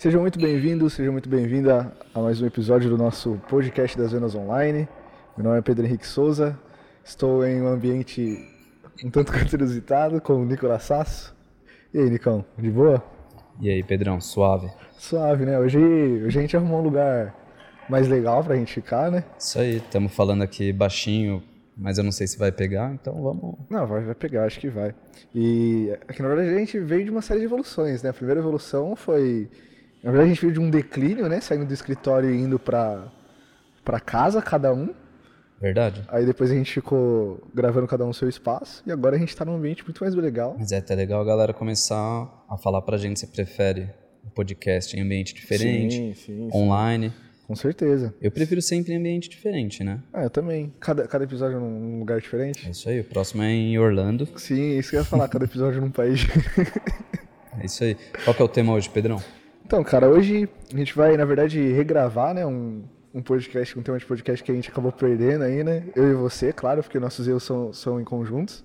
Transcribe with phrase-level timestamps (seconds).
[0.00, 4.32] Sejam muito bem-vindos, sejam muito bem-vinda a mais um episódio do nosso podcast das Vendas
[4.32, 4.88] Online.
[5.36, 6.56] Meu nome é Pedro Henrique Souza,
[7.04, 8.48] estou em um ambiente
[9.04, 11.36] um tanto quanto inusitado com o Nicolas Sasso.
[11.92, 13.02] E aí, Nicão, de boa?
[13.60, 14.70] E aí, Pedrão, suave?
[14.96, 15.58] Suave, né?
[15.58, 17.34] Hoje, hoje a gente arrumou um lugar
[17.90, 19.24] mais legal pra gente ficar, né?
[19.36, 21.42] Isso aí, estamos falando aqui baixinho,
[21.76, 23.56] mas eu não sei se vai pegar, então vamos.
[23.68, 24.94] Não, vai, vai pegar, acho que vai.
[25.34, 28.10] E aqui na verdade a gente veio de uma série de evoluções, né?
[28.10, 29.50] A primeira evolução foi.
[30.08, 31.38] Na verdade a gente veio de um declínio, né?
[31.38, 33.12] Saindo do escritório e indo pra,
[33.84, 34.94] pra casa, cada um.
[35.60, 36.02] Verdade?
[36.08, 38.82] Aí depois a gente ficou gravando cada um no seu espaço.
[38.86, 40.56] E agora a gente tá num ambiente muito mais legal.
[40.58, 43.90] Mas é até legal a galera começar a falar pra gente se prefere
[44.24, 46.56] o podcast em ambiente diferente, Sim, sim, sim.
[46.56, 47.12] online.
[47.46, 48.14] Com certeza.
[48.18, 50.00] Eu prefiro sempre em ambiente diferente, né?
[50.10, 50.72] Ah, eu também.
[50.80, 52.66] Cada, cada episódio num lugar diferente.
[52.66, 54.26] É isso aí, o próximo é em Orlando.
[54.36, 56.26] Sim, isso que eu ia falar, cada episódio num país.
[57.60, 57.96] É isso aí.
[58.24, 59.20] Qual que é o tema hoje, Pedrão?
[59.68, 63.98] Então, cara, hoje a gente vai, na verdade, regravar, né, um, um podcast, um tema
[63.98, 65.84] de podcast que a gente acabou perdendo aí, né?
[65.94, 68.64] Eu e você, claro, porque nossos erros são, são em conjuntos.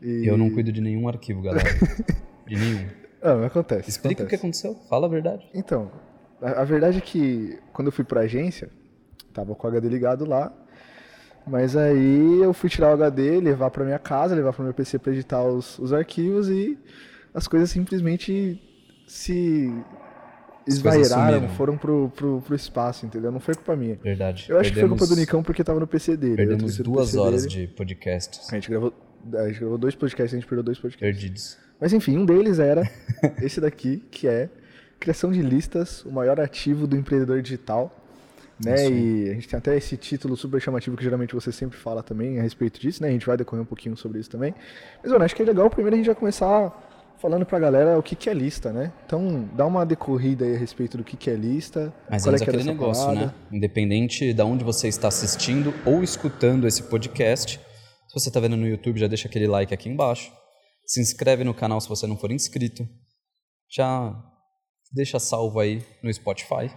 [0.00, 0.24] E...
[0.24, 1.68] Eu não cuido de nenhum arquivo, galera.
[2.46, 2.86] De nenhum.
[3.20, 3.90] Ah, mas acontece.
[3.90, 4.68] Explica o que acontece.
[4.68, 5.50] aconteceu, fala a verdade.
[5.52, 5.90] Então,
[6.40, 8.70] a, a verdade é que quando eu fui pra agência,
[9.34, 10.52] tava com o HD ligado lá,
[11.44, 15.00] mas aí eu fui tirar o HD, levar pra minha casa, levar pro meu PC
[15.00, 16.78] pra editar os, os arquivos e
[17.34, 18.62] as coisas simplesmente
[19.08, 19.72] se
[20.66, 23.30] esvairaram, foram pro, pro, pro espaço, entendeu?
[23.30, 23.96] Não foi culpa minha.
[24.02, 24.46] Verdade.
[24.48, 26.36] Eu acho que foi Perdemos- culpa do Nicão porque tava no PC dele.
[26.36, 27.66] Perdemos duas horas dele.
[27.66, 28.92] de podcasts A gente gravou,
[29.34, 31.00] a gente gravou dois podcasts, a gente perdeu dois podcasts.
[31.20, 31.56] perdidos.
[31.80, 32.82] Mas enfim, um deles era
[33.42, 34.48] esse daqui, que é
[34.98, 37.94] criação de listas, o maior ativo do empreendedor digital.
[38.64, 38.88] Né?
[38.88, 42.38] E a gente tem até esse título super chamativo que geralmente você sempre fala também
[42.38, 43.10] a respeito disso, né?
[43.10, 44.54] A gente vai decorrer um pouquinho sobre isso também.
[45.02, 46.72] Mas, mano, acho que é legal primeiro a gente já começar
[47.18, 48.92] falando pra galera o que, que é lista, né?
[49.04, 51.92] Então, dá uma decorrida aí a respeito do que, que é lista.
[52.10, 53.26] Mas qual é é aquele negócio, parada.
[53.26, 53.34] né?
[53.52, 58.66] Independente de onde você está assistindo ou escutando esse podcast, se você está vendo no
[58.66, 60.32] YouTube, já deixa aquele like aqui embaixo.
[60.86, 62.86] Se inscreve no canal se você não for inscrito.
[63.68, 64.14] Já
[64.92, 66.70] deixa salvo aí no Spotify.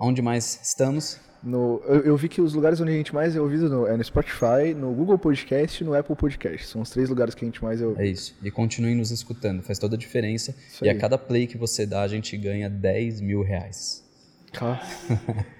[0.00, 1.20] Onde mais estamos?
[1.42, 3.96] No, eu, eu vi que os lugares onde a gente mais é ouvido no- é
[3.96, 6.66] no Spotify, no Google Podcast e no Apple Podcast.
[6.66, 8.02] São os três lugares que a gente mais é ouvido.
[8.02, 8.34] É isso.
[8.42, 10.54] E continue nos escutando, faz toda a diferença.
[10.68, 10.98] Isso e a aí.
[10.98, 14.04] cada play que você dá, a gente ganha 10 mil reais.
[14.52, 14.80] Cara,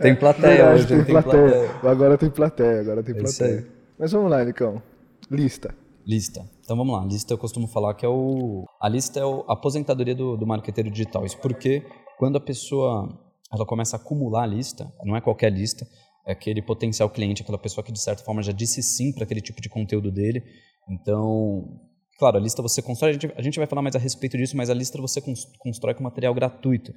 [0.00, 1.42] Tem plateia hoje, tem, tem plateia.
[1.80, 1.90] plateia.
[1.90, 3.58] Agora tem plateia, agora tem É isso plateia.
[3.60, 3.66] aí.
[3.98, 4.82] Mas vamos lá, Nicão.
[5.30, 5.74] Lista.
[6.06, 6.44] Lista.
[6.62, 7.04] Então vamos lá.
[7.06, 8.64] Lista eu costumo falar que é o.
[8.80, 11.24] A lista é o- a aposentadoria do, do marqueteiro digital.
[11.24, 11.82] Isso porque
[12.18, 13.20] quando a pessoa
[13.52, 15.86] ela começa a acumular a lista, não é qualquer lista,
[16.26, 19.40] é aquele potencial cliente, aquela pessoa que de certa forma já disse sim para aquele
[19.40, 20.42] tipo de conteúdo dele.
[20.88, 21.80] Então,
[22.18, 24.56] claro, a lista você constrói, a gente, a gente vai falar mais a respeito disso,
[24.56, 26.92] mas a lista você cons- constrói com material gratuito.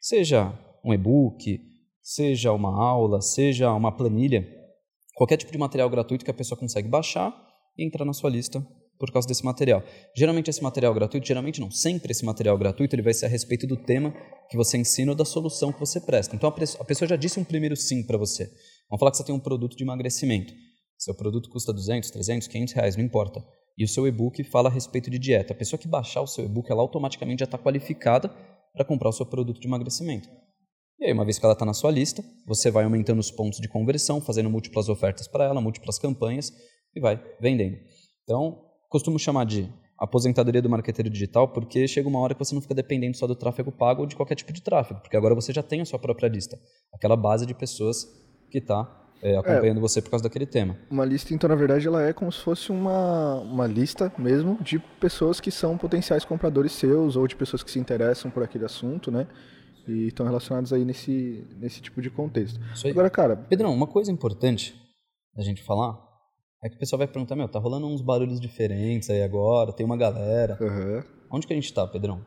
[0.00, 0.52] Seja
[0.84, 1.60] um e-book,
[2.02, 4.46] seja uma aula, seja uma planilha,
[5.14, 7.32] qualquer tipo de material gratuito que a pessoa consegue baixar
[7.78, 8.66] e entrar na sua lista
[9.02, 9.82] por causa desse material.
[10.16, 13.66] Geralmente esse material gratuito, geralmente não, sempre esse material gratuito ele vai ser a respeito
[13.66, 14.14] do tema
[14.48, 16.36] que você ensina ou da solução que você presta.
[16.36, 16.52] Então a
[16.84, 18.44] pessoa, já disse um primeiro sim para você.
[18.88, 20.54] Vamos falar que você tem um produto de emagrecimento.
[20.96, 23.44] Seu produto custa 200, 300, 500 reais, não importa.
[23.76, 25.52] E o seu e-book fala a respeito de dieta.
[25.52, 28.28] A pessoa que baixar o seu e-book, ela automaticamente já está qualificada
[28.72, 30.28] para comprar o seu produto de emagrecimento.
[31.00, 33.58] E aí, uma vez que ela está na sua lista, você vai aumentando os pontos
[33.58, 36.52] de conversão, fazendo múltiplas ofertas para ela, múltiplas campanhas
[36.94, 37.76] e vai vendendo.
[38.22, 42.60] Então, costumo chamar de aposentadoria do marqueteiro digital porque chega uma hora que você não
[42.60, 45.52] fica dependendo só do tráfego pago ou de qualquer tipo de tráfego, porque agora você
[45.52, 46.58] já tem a sua própria lista,
[46.92, 48.06] aquela base de pessoas
[48.50, 49.02] que está
[49.38, 50.76] acompanhando você por causa daquele tema.
[50.90, 54.80] Uma lista, então, na verdade, ela é como se fosse uma, uma lista mesmo de
[55.00, 59.10] pessoas que são potenciais compradores seus ou de pessoas que se interessam por aquele assunto,
[59.10, 59.28] né?
[59.86, 62.60] E estão relacionados aí nesse, nesse tipo de contexto.
[62.90, 64.74] Agora, cara, Pedrão, uma coisa importante
[65.36, 66.11] da gente falar
[66.62, 69.84] é que o pessoal vai perguntar, meu, tá rolando uns barulhos diferentes aí agora, tem
[69.84, 70.56] uma galera.
[70.60, 71.02] aham.
[71.30, 72.20] Onde que a gente tá, Pedrão?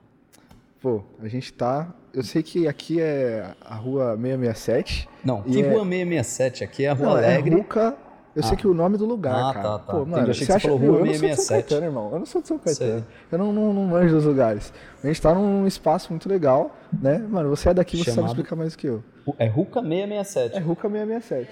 [0.81, 1.91] pô, a gente tá.
[2.13, 5.09] Eu sei que aqui é a rua 667.
[5.23, 6.63] Não, que é- rua 667?
[6.63, 7.55] Aqui é a Rua Não, Alegre.
[7.55, 7.97] é Ruca.
[8.35, 8.55] Eu sei Ah.
[8.57, 9.63] que o nome do lugar, Ah, cara.
[9.63, 9.93] tá, tá.
[9.93, 11.35] Pô, Entendi, mano, achei você que acha você falou Meu, Rua eu não sou de
[11.35, 11.69] São 667.
[11.69, 12.11] Caetano, irmão.
[12.11, 12.99] Eu não sou de São Caetano.
[12.99, 13.03] Sei.
[13.31, 14.73] Eu não, não, não manjo dos lugares.
[15.03, 17.17] A gente tá num espaço muito legal, né?
[17.17, 19.03] Mano, você é daqui, você sabe Chamado- explicar mais do que eu.
[19.39, 20.55] É Ruca 667.
[20.57, 21.49] É Ruca 667.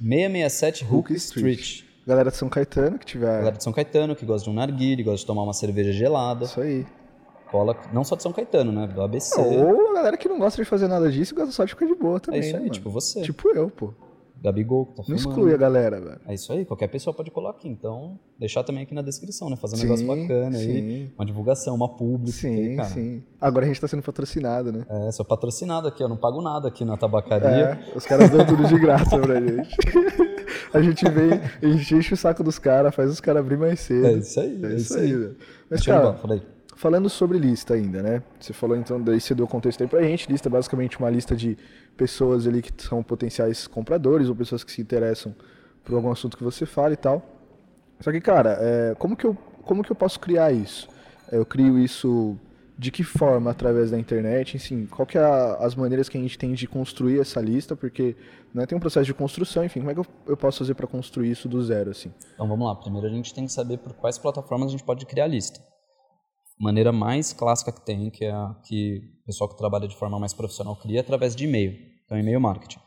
[0.00, 1.58] 667 Hook Street.
[1.58, 1.86] Street.
[2.06, 3.38] Galera de São Caetano que tiver.
[3.38, 6.44] Galera de São Caetano, que gosta de um narguile, gosta de tomar uma cerveja gelada.
[6.44, 6.86] Isso aí.
[7.50, 8.86] Cola, não só de São Caetano, né?
[8.86, 9.40] Do ABC.
[9.40, 11.94] Ou a galera que não gosta de fazer nada disso gosta só de ficar de
[11.94, 12.40] boa é também.
[12.40, 12.74] isso né, aí, mano?
[12.74, 13.22] tipo você.
[13.22, 13.92] Tipo eu, pô.
[14.42, 15.28] Gabigol, que tá Não filmando.
[15.30, 16.20] exclui a galera, velho.
[16.26, 17.68] É isso aí, qualquer pessoa pode colar aqui.
[17.68, 19.56] Então, deixar também aqui na descrição, né?
[19.56, 20.64] Fazer um negócio bacana aí.
[20.64, 22.30] sim, Uma divulgação, uma publi.
[22.32, 23.22] sim, cara, sim.
[23.40, 24.84] Agora a gente tá sendo patrocinado, né?
[24.88, 27.48] É, sou patrocinado aqui, eu não pago nada aqui na tabacaria.
[27.48, 29.76] É, os caras dão tudo de graça pra gente.
[30.72, 33.80] a gente vem, a gente enche o saco dos caras, faz os caras abrir mais
[33.80, 34.06] cedo.
[34.06, 35.36] É, isso aí, É isso aí, velho.
[35.70, 36.42] Mas, Deixa cara, embora.
[36.76, 38.22] Falando sobre lista ainda, né?
[38.38, 40.30] Você falou então, daí você deu contexto aí pra gente.
[40.30, 41.56] Lista é basicamente uma lista de
[41.96, 45.34] pessoas ali que são potenciais compradores ou pessoas que se interessam
[45.84, 47.22] por algum assunto que você fala e tal.
[48.00, 50.88] Só que, cara, é, como, que eu, como que eu posso criar isso?
[51.32, 52.36] Eu crio isso
[52.78, 54.56] de que forma através da internet?
[54.56, 57.74] Enfim, qual que é a- as maneiras que a gente tem de construir essa lista?
[57.74, 58.14] Porque
[58.52, 60.86] né, tem um processo de construção, enfim, como é que eu, eu posso fazer para
[60.86, 62.12] construir isso do zero, assim?
[62.34, 62.74] Então vamos lá.
[62.74, 65.58] Primeiro a gente tem que saber por quais plataformas a gente pode criar lista.
[66.58, 70.18] Maneira mais clássica que tem, que é a que o pessoal que trabalha de forma
[70.18, 71.76] mais profissional cria, é através de e-mail.
[72.04, 72.80] Então, e-mail marketing.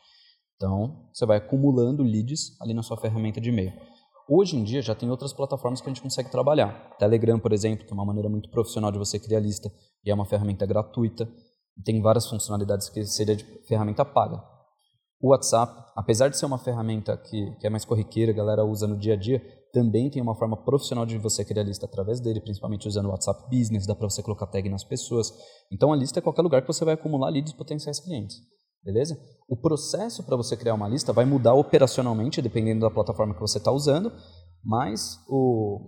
[0.56, 3.74] Então, você vai acumulando leads ali na sua ferramenta de e-mail.
[4.28, 6.96] Hoje em dia já tem outras plataformas que a gente consegue trabalhar.
[7.00, 9.72] Telegram, por exemplo, que é uma maneira muito profissional de você criar lista
[10.06, 11.28] e é uma ferramenta gratuita.
[11.84, 14.44] Tem várias funcionalidades que seria de ferramenta paga.
[15.22, 18.88] O WhatsApp, apesar de ser uma ferramenta que, que é mais corriqueira, a galera usa
[18.88, 22.42] no dia a dia, também tem uma forma profissional de você criar lista através dele,
[22.42, 25.32] principalmente usando o WhatsApp Business, dá para você colocar tag nas pessoas.
[25.72, 28.38] Então a lista é qualquer lugar que você vai acumular leads potenciais clientes.
[28.84, 29.20] Beleza?
[29.48, 33.58] O processo para você criar uma lista vai mudar operacionalmente, dependendo da plataforma que você
[33.58, 34.12] está usando,
[34.64, 35.80] mas o,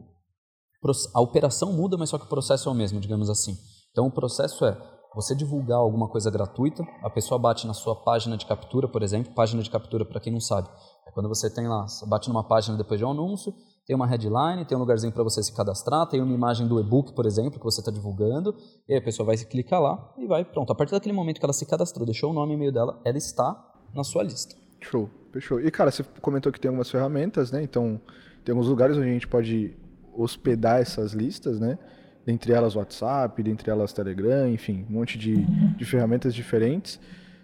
[1.13, 3.55] a operação muda, mas só que o processo é o mesmo, digamos assim.
[3.91, 4.77] Então o processo é
[5.15, 9.33] você divulgar alguma coisa gratuita, a pessoa bate na sua página de captura, por exemplo,
[9.33, 10.69] página de captura, para quem não sabe,
[11.05, 13.53] é quando você tem lá, você bate numa página depois de um anúncio,
[13.85, 17.13] tem uma headline, tem um lugarzinho para você se cadastrar, tem uma imagem do e-book,
[17.13, 18.55] por exemplo, que você está divulgando,
[18.87, 20.71] e aí a pessoa vai clicar lá e vai, pronto.
[20.71, 23.17] A partir daquele momento que ela se cadastrou, deixou o nome e e-mail dela, ela
[23.17, 23.55] está
[23.93, 24.55] na sua lista.
[24.79, 25.59] Show, fechou.
[25.59, 27.61] E cara, você comentou que tem algumas ferramentas, né?
[27.63, 27.99] Então,
[28.43, 29.75] tem alguns lugares onde a gente pode
[30.13, 31.77] hospedar essas listas, né?
[32.25, 35.35] Dentre elas WhatsApp, dentre elas Telegram, enfim, um monte de,
[35.75, 36.99] de ferramentas diferentes.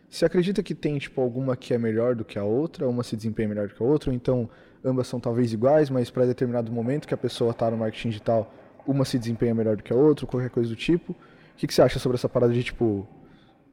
[0.10, 3.16] Você acredita que tem, tipo, alguma que é melhor do que a outra, uma se
[3.16, 4.50] desempenha melhor do que a outra, ou então
[4.88, 8.52] ambas são talvez iguais, mas para determinado momento que a pessoa está no marketing digital,
[8.88, 11.12] uma se desempenha melhor do que a outra, ou qualquer coisa do tipo?
[11.12, 11.16] O
[11.58, 13.08] que, que você acha sobre essa parada de, tipo,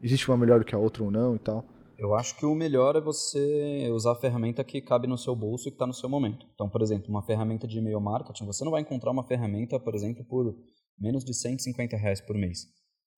[0.03, 1.65] existe uma melhor do que a outra ou não e tal?
[1.97, 5.69] Eu acho que o melhor é você usar a ferramenta que cabe no seu bolso
[5.69, 6.45] e que está no seu momento.
[6.55, 9.95] Então, por exemplo, uma ferramenta de e-mail marketing, você não vai encontrar uma ferramenta, por
[9.95, 10.55] exemplo, por
[10.99, 12.67] menos de 150 reais por mês.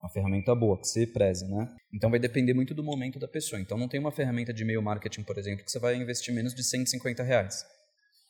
[0.01, 1.67] Uma ferramenta boa, que você preze, né?
[1.91, 3.59] Então vai depender muito do momento da pessoa.
[3.59, 6.53] Então não tem uma ferramenta de e-mail marketing, por exemplo, que você vai investir menos
[6.53, 7.65] de 150 reais.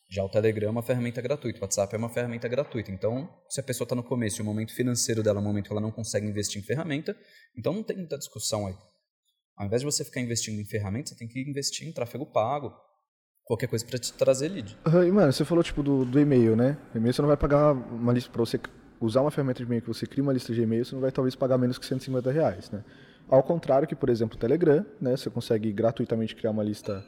[0.09, 2.91] Já o Telegram é uma ferramenta gratuita, o WhatsApp é uma ferramenta gratuita.
[2.91, 5.65] Então, se a pessoa está no começo e o momento financeiro dela é um momento
[5.65, 7.15] que ela não consegue investir em ferramenta,
[7.57, 8.75] então não tem muita discussão aí.
[9.57, 12.73] Ao invés de você ficar investindo em ferramentas, você tem que investir em tráfego pago,
[13.43, 14.77] qualquer coisa para te trazer lead.
[14.85, 16.77] Uhum, E, mano, você falou, tipo, do, do e-mail, né?
[16.95, 18.59] E-mail você não vai pagar uma lista para você
[19.01, 21.11] usar uma ferramenta de e-mail que você cria uma lista de e-mail, você não vai
[21.11, 22.83] talvez pagar menos que 150 reais, né?
[23.27, 25.17] Ao contrário que, por exemplo, o Telegram, né?
[25.17, 27.05] Você consegue gratuitamente criar uma lista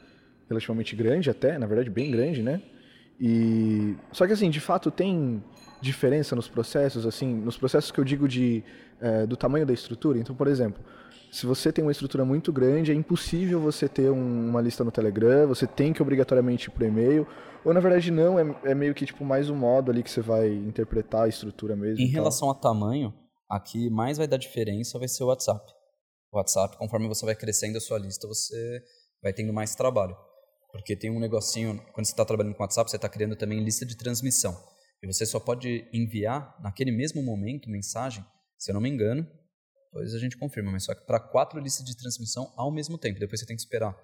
[0.48, 2.60] relativamente grande até, na verdade bem grande, né?
[3.20, 5.42] E só que assim, de fato tem
[5.80, 8.64] diferença nos processos, assim, nos processos que eu digo de
[9.00, 10.18] eh, do tamanho da estrutura.
[10.18, 10.82] Então, por exemplo,
[11.32, 14.90] se você tem uma estrutura muito grande, é impossível você ter um- uma lista no
[14.90, 17.26] Telegram, você tem que obrigatoriamente ir por e-mail,
[17.64, 20.20] ou na verdade não, é, é meio que tipo mais um modo ali que você
[20.20, 22.02] vai interpretar a estrutura mesmo.
[22.04, 23.12] Em relação a tamanho,
[23.48, 25.64] aqui mais vai dar diferença vai ser o WhatsApp.
[26.32, 28.82] O WhatsApp, conforme você vai crescendo a sua lista, você
[29.22, 30.14] vai tendo mais trabalho.
[30.72, 33.84] Porque tem um negocinho, quando você está trabalhando com WhatsApp, você está criando também lista
[33.84, 34.56] de transmissão.
[35.02, 38.24] E você só pode enviar naquele mesmo momento mensagem,
[38.58, 39.26] se eu não me engano,
[39.86, 43.18] depois a gente confirma, mas só que para quatro listas de transmissão ao mesmo tempo.
[43.18, 43.96] Depois você tem que esperar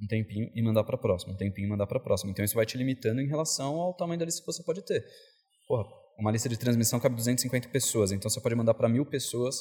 [0.00, 2.30] um tempinho e mandar para a próxima, um tempinho e mandar para a próxima.
[2.30, 5.04] Então isso vai te limitando em relação ao tamanho da lista que você pode ter.
[5.66, 5.84] Porra,
[6.18, 9.56] uma lista de transmissão cabe 250 pessoas, então você pode mandar para mil pessoas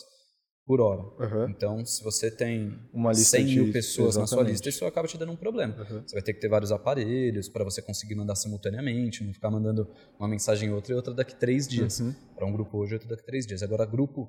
[0.66, 1.02] por hora.
[1.20, 1.50] Aham.
[1.50, 4.52] Então, se você tem Uma lista 100 mil de- pessoas na sua exatamente.
[4.54, 5.76] lista, isso acaba te dando um problema.
[5.76, 6.04] Aham.
[6.06, 9.88] Você vai ter que ter vários aparelhos para você conseguir mandar simultaneamente, não ficar mandando
[10.20, 12.00] uma mensagem outra e outra daqui três dias.
[12.00, 12.14] Uhum.
[12.36, 13.62] Para um grupo hoje, outra daqui três dias.
[13.62, 14.28] Agora, grupo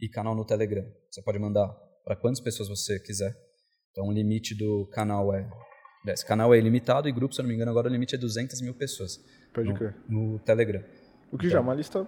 [0.00, 1.68] e canal no Telegram, você pode mandar
[2.04, 3.34] para quantas pessoas você quiser.
[3.92, 5.48] Então, o limite do canal é...
[6.08, 8.18] Esse canal é ilimitado e grupo, se eu não me engano, agora o limite é
[8.18, 9.18] 200 mil pessoas
[9.54, 9.96] Pode no, crer.
[10.06, 10.82] no Telegram.
[11.32, 12.06] O que já é uma lista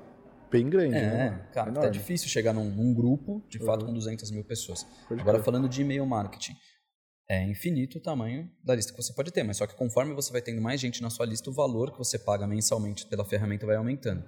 [0.51, 1.49] bem grande, É, né?
[1.53, 1.91] cara, tá Enorme.
[1.91, 4.85] difícil chegar num, num grupo, de fato, com 200 mil pessoas.
[5.09, 5.45] Pode Agora, crer.
[5.45, 6.55] falando de e-mail marketing,
[7.29, 10.31] é infinito o tamanho da lista que você pode ter, mas só que conforme você
[10.33, 13.67] vai tendo mais gente na sua lista, o valor que você paga mensalmente pela ferramenta
[13.67, 14.23] vai aumentando.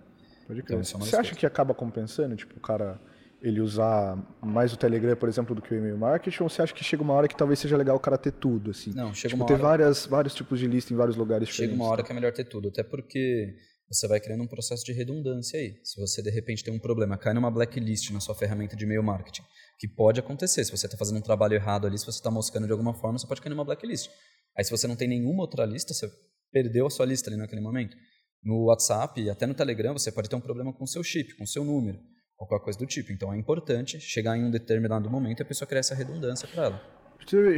[0.46, 0.80] Pode crer.
[0.80, 2.34] Então, é Você acha que acaba compensando?
[2.34, 3.00] Tipo, o cara
[3.40, 6.42] ele usar mais o Telegram, por exemplo, do que o e-mail marketing?
[6.42, 8.72] Ou você acha que chega uma hora que talvez seja legal o cara ter tudo,
[8.72, 8.90] assim?
[8.92, 9.62] Não, chega tipo, uma ter hora...
[9.62, 11.78] várias, vários tipos de lista em vários lugares Chega diferentes.
[11.80, 13.54] uma hora que é melhor ter tudo, até porque
[13.88, 15.80] você vai criando um processo de redundância aí.
[15.82, 19.02] Se você, de repente, tem um problema, cai numa blacklist na sua ferramenta de e-mail
[19.02, 19.42] marketing,
[19.78, 20.64] que pode acontecer.
[20.64, 23.18] Se você está fazendo um trabalho errado ali, se você está moscando de alguma forma,
[23.18, 24.10] você pode cair numa blacklist.
[24.56, 26.10] Aí, se você não tem nenhuma outra lista, você
[26.52, 27.96] perdeu a sua lista ali naquele momento.
[28.42, 31.46] No WhatsApp e até no Telegram, você pode ter um problema com seu chip, com
[31.46, 31.98] seu número
[32.38, 33.12] qualquer coisa do tipo.
[33.12, 36.64] Então é importante chegar em um determinado momento e a pessoa criar essa redundância para
[36.64, 36.82] ela.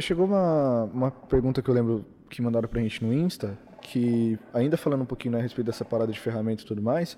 [0.01, 4.77] Chegou uma, uma pergunta que eu lembro que mandaram pra gente no Insta, que ainda
[4.77, 7.17] falando um pouquinho né, a respeito dessa parada de ferramenta e tudo mais,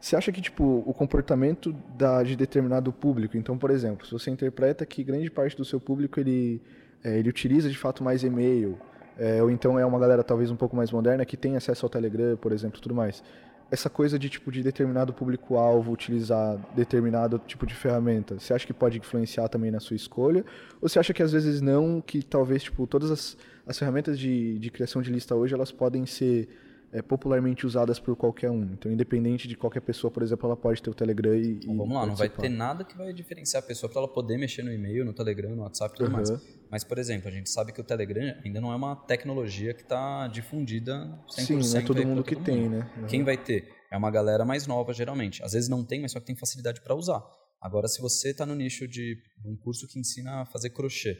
[0.00, 4.30] você acha que tipo o comportamento da, de determinado público, então por exemplo, se você
[4.30, 6.60] interpreta que grande parte do seu público ele,
[7.02, 8.78] é, ele utiliza de fato mais e-mail,
[9.18, 11.90] é, ou então é uma galera talvez um pouco mais moderna que tem acesso ao
[11.90, 13.22] Telegram, por exemplo, tudo mais
[13.70, 18.72] essa coisa de tipo de determinado público-alvo utilizar determinado tipo de ferramenta, você acha que
[18.72, 20.44] pode influenciar também na sua escolha?
[20.80, 23.36] Ou você acha que às vezes não, que talvez tipo todas as,
[23.68, 26.48] as ferramentas de, de criação de lista hoje elas podem ser
[26.90, 28.62] é, popularmente usadas por qualquer um.
[28.62, 31.56] Então, independente de qualquer pessoa, por exemplo, ela pode ter o Telegram e.
[31.56, 34.38] Então, vamos lá, não vai ter nada que vai diferenciar a pessoa para ela poder
[34.38, 36.12] mexer no e-mail, no Telegram, no WhatsApp e tudo uhum.
[36.12, 36.30] mais.
[36.70, 39.82] Mas, por exemplo, a gente sabe que o Telegram ainda não é uma tecnologia que
[39.82, 41.44] está difundida 100%.
[41.44, 42.70] Sim, não é todo mundo que todo tem, mundo.
[42.70, 42.90] né?
[42.96, 43.06] Uhum.
[43.06, 43.68] Quem vai ter?
[43.92, 45.42] É uma galera mais nova, geralmente.
[45.42, 47.22] Às vezes não tem, mas só que tem facilidade para usar.
[47.60, 51.16] Agora, se você está no nicho de um curso que ensina a fazer crochê,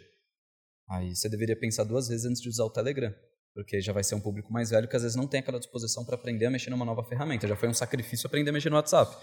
[0.91, 3.15] aí você deveria pensar duas vezes antes de usar o Telegram
[3.59, 6.05] porque já vai ser um público mais velho que às vezes não tem aquela disposição
[6.05, 7.49] para aprender a mexer numa nova ferramenta.
[7.49, 9.17] Já foi um sacrifício aprender a mexer no WhatsApp.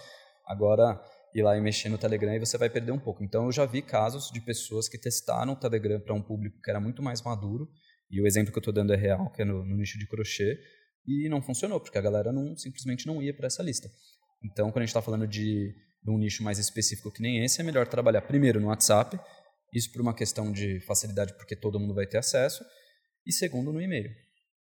[0.46, 1.02] Agora,
[1.34, 3.24] ir lá e mexer no Telegram e você vai perder um pouco.
[3.24, 6.70] Então, eu já vi casos de pessoas que testaram o Telegram para um público que
[6.70, 7.70] era muito mais maduro,
[8.10, 10.08] e o exemplo que eu estou dando é real, que é no, no, nicho de
[10.08, 10.60] crochê,
[11.08, 13.90] e não funcionou, porque a galera não, simplesmente não ia para essa lista.
[14.44, 17.62] Então, quando a gente está falando de, de um nicho mais específico que nem esse,
[17.62, 19.20] é melhor trabalhar primeiro no WhatsApp,
[19.76, 22.64] isso por uma questão de facilidade, porque todo mundo vai ter acesso,
[23.28, 24.10] e segundo no e-mail.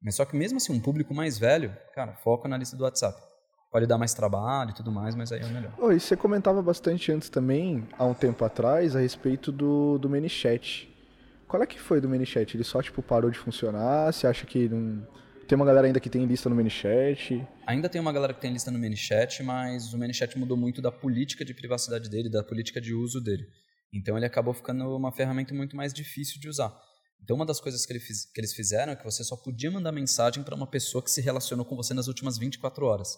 [0.02, 3.20] Mas só que mesmo assim, um público mais velho, cara, foca na lista do WhatsApp.
[3.70, 5.74] Pode dar mais trabalho e tudo mais, mas aí é o melhor.
[5.78, 10.08] Oh, e você comentava bastante antes também, há um tempo atrás, a respeito do, do
[10.08, 10.88] ManyChat.
[11.48, 12.56] Qual é que foi do ManyChat?
[12.56, 14.12] Ele só, tipo, parou de funcionar?
[14.12, 15.06] Você acha que não...
[15.48, 17.46] Tem uma galera ainda que tem lista no ManyChat?
[17.66, 20.90] Ainda tem uma galera que tem lista no ManyChat, mas o ManyChat mudou muito da
[20.92, 23.44] política de privacidade dele, da política de uso dele.
[23.94, 26.74] Então ele acabou ficando uma ferramenta muito mais difícil de usar.
[27.22, 29.70] Então, uma das coisas que, ele fiz, que eles fizeram é que você só podia
[29.70, 33.16] mandar mensagem para uma pessoa que se relacionou com você nas últimas 24 horas.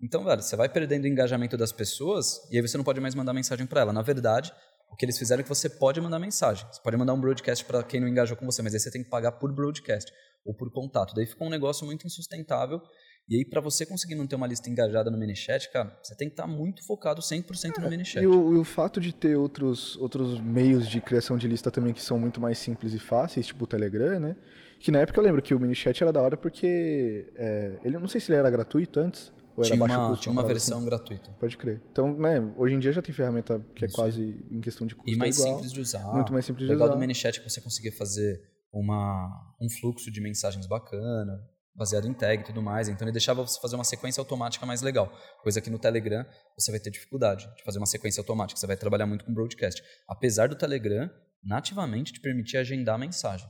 [0.00, 3.14] Então, velho, você vai perdendo o engajamento das pessoas e aí você não pode mais
[3.14, 3.92] mandar mensagem para ela.
[3.92, 4.50] Na verdade,
[4.90, 6.66] o que eles fizeram é que você pode mandar mensagem.
[6.72, 9.04] Você pode mandar um broadcast para quem não engajou com você, mas aí você tem
[9.04, 10.10] que pagar por broadcast
[10.44, 11.14] ou por contato.
[11.14, 12.80] Daí ficou um negócio muito insustentável
[13.26, 16.28] e aí, para você conseguir não ter uma lista engajada no ManyChat, cara, você tem
[16.28, 18.22] que estar tá muito focado 100% no ManyChat.
[18.22, 21.94] E o, e o, fato de ter outros, outros meios de criação de lista também
[21.94, 24.36] que são muito mais simples e fáceis, tipo o Telegram, né?
[24.78, 28.08] Que na época eu lembro que o ManyChat era da hora porque é, ele não
[28.08, 29.32] sei se ele era gratuito antes.
[29.56, 30.86] Ou tinha uma, custo, tinha uma versão assim.
[30.86, 31.30] gratuita.
[31.40, 31.80] Pode crer.
[31.90, 33.96] Então, né, hoje em dia já tem ferramenta que é Isso.
[33.96, 36.12] quase em questão de custo E mais igual, simples de usar.
[36.12, 36.96] Muito mais simples de Legal usar.
[36.96, 41.40] do ManyChat que você conseguia fazer uma, um fluxo de mensagens bacana,
[41.74, 42.88] baseado em tag e tudo mais.
[42.88, 45.12] Então ele deixava você fazer uma sequência automática mais legal.
[45.42, 46.24] Coisa que no Telegram
[46.56, 48.58] você vai ter dificuldade de fazer uma sequência automática.
[48.58, 49.82] Você vai trabalhar muito com broadcast.
[50.08, 51.10] Apesar do Telegram
[51.42, 53.48] nativamente te permitir agendar a mensagem.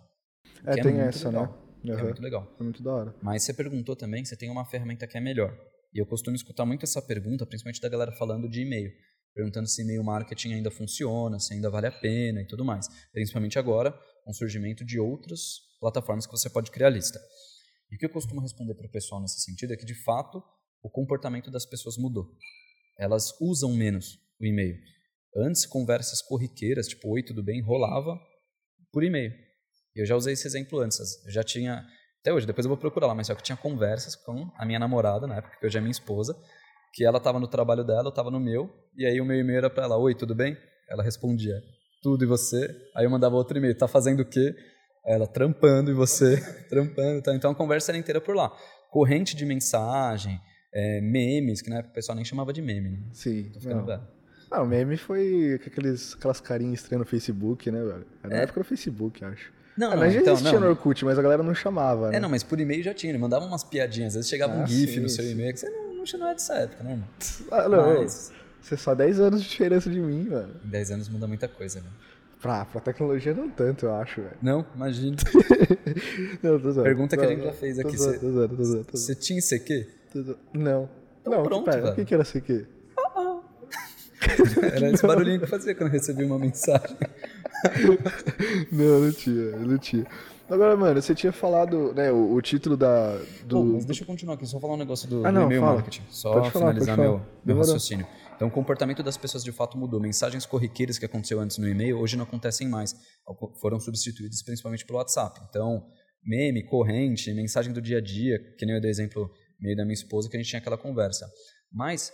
[0.67, 1.47] É, é tem essa, legal.
[1.85, 1.93] né?
[1.93, 1.99] Uhum.
[1.99, 2.57] É muito legal.
[2.59, 3.15] É muito da hora.
[3.23, 5.57] Mas você perguntou também se tem uma ferramenta que é melhor.
[5.93, 8.91] E eu costumo escutar muito essa pergunta, principalmente da galera falando de e-mail.
[9.35, 12.87] Perguntando se e-mail marketing ainda funciona, se ainda vale a pena e tudo mais.
[13.13, 13.93] Principalmente agora,
[14.25, 17.21] com o surgimento de outras plataformas que você pode criar lista.
[17.91, 20.43] E o que eu costumo responder para o pessoal nesse sentido é que, de fato,
[20.83, 22.27] o comportamento das pessoas mudou.
[22.99, 24.77] Elas usam menos o e-mail.
[25.37, 28.19] Antes, conversas corriqueiras, tipo, oi, tudo bem, rolava
[28.93, 29.33] por e-mail.
[29.95, 30.99] Eu já usei esse exemplo antes.
[31.25, 31.85] Eu já tinha,
[32.21, 34.79] até hoje, depois eu vou procurar lá, mas só que tinha conversas com a minha
[34.79, 36.37] namorada, na época que hoje é minha esposa,
[36.93, 39.59] que ela estava no trabalho dela, eu estava no meu, e aí o meu e-mail
[39.59, 40.57] era para ela, oi, tudo bem?
[40.89, 41.61] Ela respondia,
[42.03, 42.69] tudo e você?
[42.95, 44.55] Aí eu mandava outro e-mail, tá fazendo o quê?
[45.07, 46.37] Ela trampando e você
[46.69, 47.23] trampando.
[47.23, 47.35] Tá?
[47.35, 48.51] Então a conversa era inteira por lá.
[48.91, 50.41] Corrente de mensagem,
[50.73, 52.91] é, memes, que na época o pessoal nem chamava de meme.
[52.91, 52.99] Né?
[53.13, 53.53] Sim.
[54.51, 58.07] Ah, o meme foi aqueles, aquelas carinhas estranhas no Facebook, né, velho?
[58.23, 58.43] Na é.
[58.43, 59.53] época do Facebook, acho.
[59.77, 60.69] Não, ah, não, já então, existia não.
[60.69, 62.19] no Orkut, mas a galera não chamava, né?
[62.19, 63.11] É, não, mas por e-mail já tinha.
[63.11, 64.13] Ele mandava umas piadinhas.
[64.13, 66.29] Às vezes chegava ah, um GIF sim, no seu e-mail, que você não, não, não
[66.29, 67.09] é dessa época, né, irmão?
[67.51, 68.33] Ah, não, mas...
[68.61, 70.57] Você é só 10 anos de diferença de mim, velho.
[70.65, 71.93] Em 10 anos muda muita coisa, velho.
[72.45, 74.37] Pra, pra tecnologia não tanto, eu acho, velho.
[74.43, 75.17] Não, imagina.
[76.43, 76.83] não, tô zoando.
[76.83, 77.97] Pergunta que não, a gente já fez aqui.
[77.97, 78.87] Tô zoando, tô zoando, tô zoando.
[78.91, 79.89] Você tinha CQ?
[80.13, 80.39] Tô zoando.
[80.53, 80.91] Não.
[81.23, 82.67] Então não, pronto, pera, o que, que era CQ?
[84.75, 86.99] Era esse barulhinho que eu fazia quando eu recebi uma mensagem.
[88.71, 90.07] não, não tinha, não tinha.
[90.51, 93.17] Agora, mano, você tinha falado, né, o, o título da.
[93.47, 93.57] Do...
[93.57, 95.63] Pô, mas deixa eu continuar aqui, só falar um negócio do, ah, não, do e-mail
[95.63, 95.75] fala.
[95.77, 96.03] marketing.
[96.11, 98.07] Só pode finalizar falar, meu, meu raciocínio.
[98.35, 100.01] Então, o comportamento das pessoas de fato mudou.
[100.01, 102.95] Mensagens corriqueiras que aconteceu antes no e-mail, hoje não acontecem mais.
[103.61, 105.41] Foram substituídas principalmente pelo WhatsApp.
[105.49, 105.87] Então,
[106.23, 109.95] meme, corrente, mensagem do dia a dia, que nem eu dei exemplo meio da minha
[109.95, 111.27] esposa, que a gente tinha aquela conversa.
[111.73, 112.13] Mas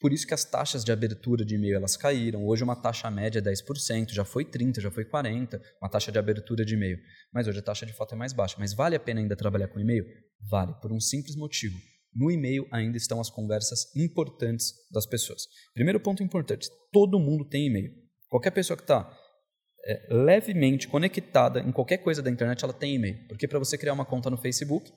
[0.00, 2.44] por isso que as taxas de abertura de e-mail elas caíram.
[2.44, 6.18] Hoje uma taxa média é 10%, já foi 30%, já foi 40%, uma taxa de
[6.18, 6.98] abertura de e-mail.
[7.32, 8.56] Mas hoje a taxa de fato é mais baixa.
[8.58, 10.04] Mas vale a pena ainda trabalhar com e-mail?
[10.50, 11.78] Vale, por um simples motivo.
[12.14, 15.42] No e-mail ainda estão as conversas importantes das pessoas.
[15.74, 17.92] Primeiro ponto importante: todo mundo tem e-mail.
[18.28, 19.10] Qualquer pessoa que está
[19.84, 23.26] é, levemente conectada em qualquer coisa da internet, ela tem e-mail.
[23.28, 24.92] Porque para você criar uma conta no Facebook,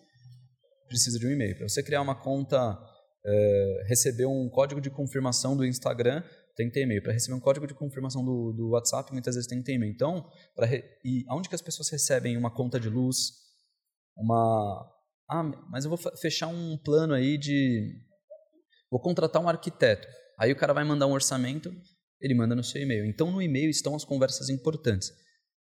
[0.87, 1.55] precisa de um e-mail.
[1.57, 2.77] Para você criar uma conta
[3.25, 6.23] é, receber um código de confirmação do Instagram,
[6.55, 7.01] tem que ter e-mail.
[7.01, 9.91] Para receber um código de confirmação do, do WhatsApp, muitas vezes tem que ter e-mail.
[9.91, 10.29] Então,
[10.59, 10.83] re...
[11.03, 13.31] e aonde que as pessoas recebem uma conta de luz,
[14.15, 14.91] uma...
[15.29, 17.95] Ah, mas eu vou fechar um plano aí de...
[18.91, 20.07] Vou contratar um arquiteto.
[20.39, 21.73] Aí o cara vai mandar um orçamento,
[22.21, 23.05] ele manda no seu e-mail.
[23.05, 25.11] Então, no e-mail estão as conversas importantes.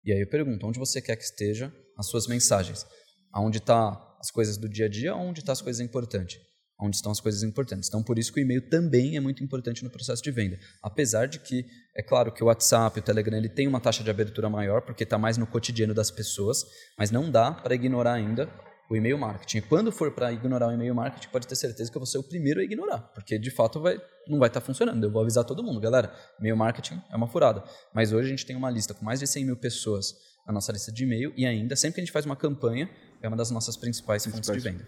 [0.04, 2.86] E aí eu pergunto, onde você quer que esteja as suas mensagens?
[3.32, 6.40] Aonde está as coisas do dia a dia, onde está as coisas importantes?
[6.82, 7.88] onde estão as coisas importantes.
[7.88, 10.58] Então, por isso que o e-mail também é muito importante no processo de venda.
[10.82, 11.64] Apesar de que,
[11.96, 15.04] é claro que o WhatsApp, o Telegram, ele tem uma taxa de abertura maior, porque
[15.04, 16.64] está mais no cotidiano das pessoas,
[16.98, 18.46] mas não dá para ignorar ainda
[18.92, 19.58] o e-mail marketing.
[19.58, 22.18] E quando for para ignorar o e-mail marketing, pode ter certeza que eu vou ser
[22.18, 25.02] o primeiro a ignorar, porque de fato vai, não vai estar tá funcionando.
[25.02, 27.64] Eu vou avisar todo mundo, galera, e-mail marketing é uma furada.
[27.94, 30.14] Mas hoje a gente tem uma lista com mais de 100 mil pessoas
[30.46, 32.90] na nossa lista de e-mail e ainda, sempre que a gente faz uma campanha,
[33.22, 34.86] é uma das nossas principais, fontes de venda.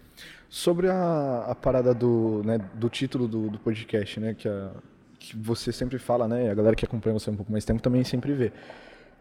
[0.49, 4.71] Sobre a, a parada do, né, do título do, do podcast, né, que, a,
[5.17, 8.03] que você sempre fala, né, a galera que acompanha você um pouco mais tempo também
[8.03, 8.51] sempre vê,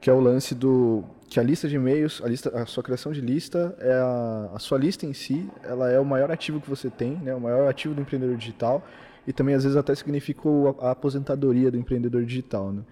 [0.00, 3.12] que é o lance do que a lista de e-mails, a, lista, a sua criação
[3.12, 6.68] de lista, é a, a sua lista em si, ela é o maior ativo que
[6.68, 8.86] você tem, né, o maior ativo do empreendedor digital
[9.26, 12.82] e também às vezes até significa a, a aposentadoria do empreendedor digital, né?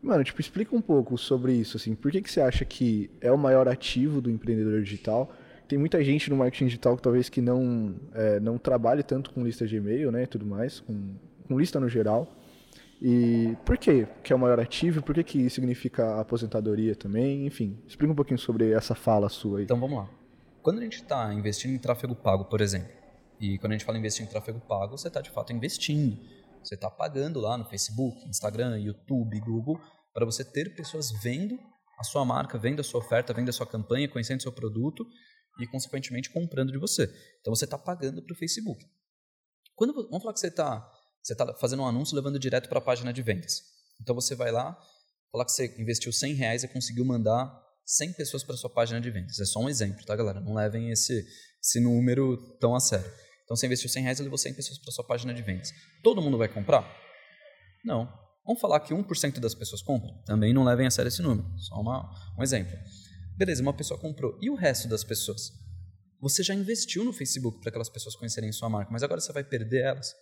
[0.00, 1.92] Mano, tipo, explica um pouco sobre isso, assim.
[1.92, 5.32] Por que, que você acha que é o maior ativo do empreendedor digital?
[5.68, 9.44] tem muita gente no marketing digital que talvez que não, é, não trabalhe tanto com
[9.44, 11.14] lista de e-mail, né, e tudo mais, com,
[11.46, 12.26] com lista no geral.
[13.00, 15.02] E por que que é o maior ativo?
[15.02, 17.46] Por que que significa aposentadoria também?
[17.46, 19.64] Enfim, explica um pouquinho sobre essa fala sua aí.
[19.64, 20.10] Então vamos lá.
[20.62, 22.92] Quando a gente está investindo em tráfego pago, por exemplo,
[23.40, 26.18] e quando a gente fala investir em tráfego pago, você está de fato investindo.
[26.62, 29.80] Você está pagando lá no Facebook, Instagram, YouTube, Google,
[30.12, 31.58] para você ter pessoas vendo
[31.98, 35.06] a sua marca, vendo a sua oferta, vendo a sua campanha, conhecendo o seu produto
[35.60, 37.04] e, consequentemente, comprando de você.
[37.40, 38.84] Então, você está pagando para o Facebook.
[39.74, 40.88] Quando, vamos falar que você está
[41.22, 43.62] você tá fazendo um anúncio levando direto para a página de vendas.
[44.00, 44.78] Então, você vai lá,
[45.30, 47.50] falar que você investiu 100 reais e conseguiu mandar
[47.84, 49.38] 100 pessoas para sua página de vendas.
[49.38, 50.40] É só um exemplo, tá, galera?
[50.40, 51.26] Não levem esse,
[51.62, 53.10] esse número tão a sério.
[53.44, 55.70] Então, você investiu 100 reais e levou 100 pessoas para sua página de vendas.
[56.02, 56.86] Todo mundo vai comprar?
[57.84, 58.06] Não.
[58.44, 60.22] Vamos falar que 1% das pessoas compram?
[60.24, 61.46] Também não levem a sério esse número.
[61.58, 62.76] Só uma, um exemplo.
[63.36, 64.38] Beleza, uma pessoa comprou.
[64.40, 65.52] E o resto das pessoas?
[66.20, 69.44] Você já investiu no Facebook para aquelas pessoas conhecerem sua marca, mas agora você vai
[69.44, 70.14] perder elas.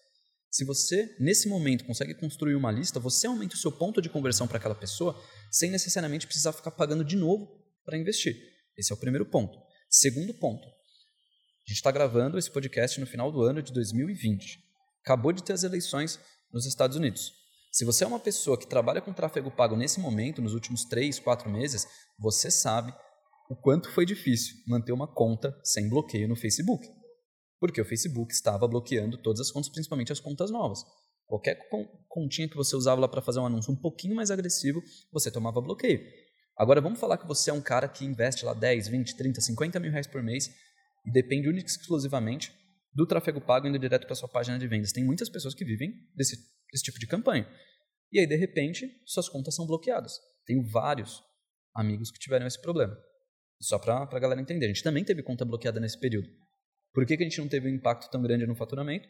[0.51, 4.47] Se você, nesse momento, consegue construir uma lista, você aumenta o seu ponto de conversão
[4.47, 7.47] para aquela pessoa sem necessariamente precisar ficar pagando de novo
[7.85, 8.35] para investir.
[8.77, 9.59] Esse é o primeiro ponto.
[9.91, 14.59] Segundo ponto, a gente está gravando esse podcast no final do ano de 2020.
[15.03, 16.19] Acabou de ter as eleições
[16.53, 17.33] nos Estados Unidos.
[17.73, 21.19] Se você é uma pessoa que trabalha com tráfego pago nesse momento, nos últimos três,
[21.19, 21.87] quatro meses,
[22.19, 22.95] você sabe
[23.51, 26.87] o quanto foi difícil manter uma conta sem bloqueio no Facebook.
[27.59, 30.85] Porque o Facebook estava bloqueando todas as contas, principalmente as contas novas.
[31.27, 31.59] Qualquer
[32.09, 34.81] continha que você usava lá para fazer um anúncio um pouquinho mais agressivo,
[35.13, 36.01] você tomava bloqueio.
[36.57, 39.81] Agora vamos falar que você é um cara que investe lá 10, 20, 30, 50
[39.81, 40.49] mil reais por mês
[41.05, 42.53] e depende única e exclusivamente
[42.95, 44.93] do tráfego pago indo direto para sua página de vendas.
[44.93, 46.37] Tem muitas pessoas que vivem desse,
[46.73, 47.47] desse tipo de campanha.
[48.11, 50.15] E aí, de repente, suas contas são bloqueadas.
[50.47, 51.23] Tenho vários
[51.75, 52.97] amigos que tiveram esse problema.
[53.61, 54.67] Só para a galera entender.
[54.67, 56.29] A gente também teve conta bloqueada nesse período.
[56.97, 59.07] Por que, que a gente não teve um impacto tão grande no faturamento?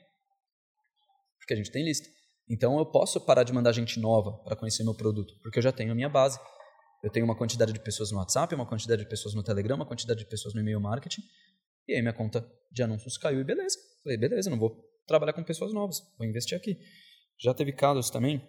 [1.38, 2.09] Porque a gente tem lista.
[2.51, 5.70] Então eu posso parar de mandar gente nova para conhecer meu produto, porque eu já
[5.70, 6.37] tenho a minha base.
[7.01, 9.87] Eu tenho uma quantidade de pessoas no WhatsApp, uma quantidade de pessoas no Telegram, uma
[9.87, 11.22] quantidade de pessoas no e-mail marketing.
[11.87, 13.79] E aí minha conta de anúncios caiu e beleza.
[14.03, 16.77] Falei, beleza, não vou trabalhar com pessoas novas, vou investir aqui.
[17.38, 18.44] Já teve casos também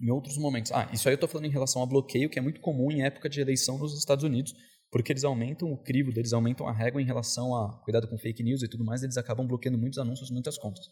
[0.00, 0.72] em outros momentos.
[0.72, 3.04] Ah, isso aí eu estou falando em relação a bloqueio, que é muito comum em
[3.04, 4.52] época de eleição nos Estados Unidos,
[4.92, 8.42] porque eles aumentam o crivo deles, aumentam a régua em relação a cuidado com fake
[8.42, 10.84] news e tudo mais, eles acabam bloqueando muitos anúncios, muitas contas.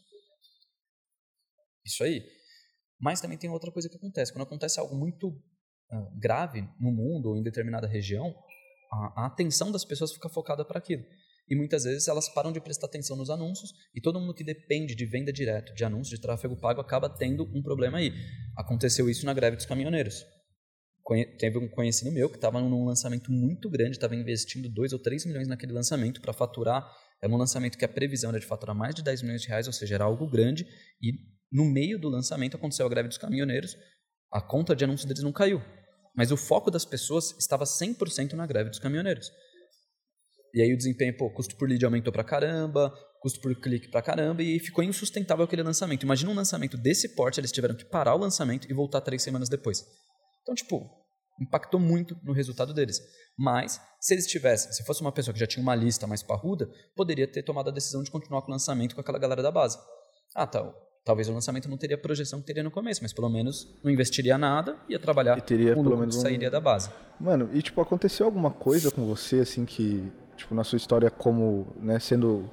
[1.85, 2.27] Isso aí.
[2.99, 4.33] Mas também tem outra coisa que acontece.
[4.33, 8.35] Quando acontece algo muito uh, grave no mundo ou em determinada região,
[8.91, 11.05] a, a atenção das pessoas fica focada para aquilo.
[11.47, 14.95] E muitas vezes elas param de prestar atenção nos anúncios e todo mundo que depende
[14.95, 18.13] de venda direta, de anúncios, de tráfego pago, acaba tendo um problema aí.
[18.57, 20.25] Aconteceu isso na greve dos caminhoneiros.
[21.38, 25.27] Teve um conhecido meu que estava num lançamento muito grande, estava investindo 2 ou 3
[25.27, 26.88] milhões naquele lançamento para faturar.
[27.23, 29.66] Era um lançamento que a previsão era de faturar mais de 10 milhões de reais,
[29.66, 30.64] ou seja, era algo grande.
[31.03, 31.12] E
[31.51, 33.77] no meio do lançamento aconteceu a greve dos caminhoneiros,
[34.33, 35.61] a conta de anúncios deles não caiu.
[36.14, 39.31] Mas o foco das pessoas estava 100% na greve dos caminhoneiros.
[40.55, 44.03] E aí o desempenho, pô, custo por lead aumentou pra caramba, custo por clique pra
[44.03, 46.03] caramba, e ficou insustentável aquele lançamento.
[46.03, 49.49] Imagina um lançamento desse porte, eles tiveram que parar o lançamento e voltar três semanas
[49.49, 49.85] depois.
[50.42, 51.00] Então, tipo,
[51.40, 53.00] impactou muito no resultado deles.
[53.37, 56.68] Mas, se eles tivessem, se fosse uma pessoa que já tinha uma lista mais parruda,
[56.94, 59.79] poderia ter tomado a decisão de continuar com o lançamento com aquela galera da base.
[60.35, 60.72] Ah, tá.
[61.05, 63.90] Talvez o lançamento não teria a projeção que teria no começo, mas pelo menos não
[63.90, 66.20] investiria nada, ia trabalhar e teria com pelo menos um...
[66.20, 66.90] sairia da base.
[67.18, 71.66] Mano, e tipo, aconteceu alguma coisa com você, assim, que tipo, na sua história como,
[71.81, 72.50] né, sendo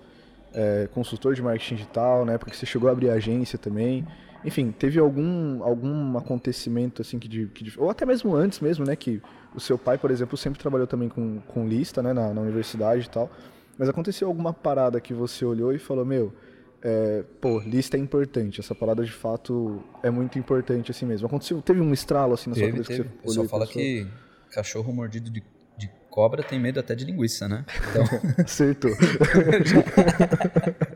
[0.53, 4.07] é, consultor de marketing digital, na época que você chegou a abrir agência também,
[4.47, 9.21] enfim, teve algum, algum acontecimento assim que, que, ou até mesmo antes mesmo, né, que
[9.53, 13.07] o seu pai, por exemplo, sempre trabalhou também com, com lista, né, na, na universidade
[13.07, 13.29] e tal,
[13.77, 16.33] mas aconteceu alguma parada que você olhou e falou, meu,
[16.81, 21.27] é, pô, lista é importante, essa parada de fato é muito importante assim mesmo.
[21.27, 23.03] Aconteceu, teve um estralo assim na teve, sua cabeça teve.
[23.03, 23.45] que você olhou?
[23.45, 24.07] O pessoal fala que
[24.49, 25.43] cachorro mordido de
[26.17, 27.63] cobra tem medo até de linguiça, né?
[27.91, 28.03] Então...
[28.43, 28.89] Acertou.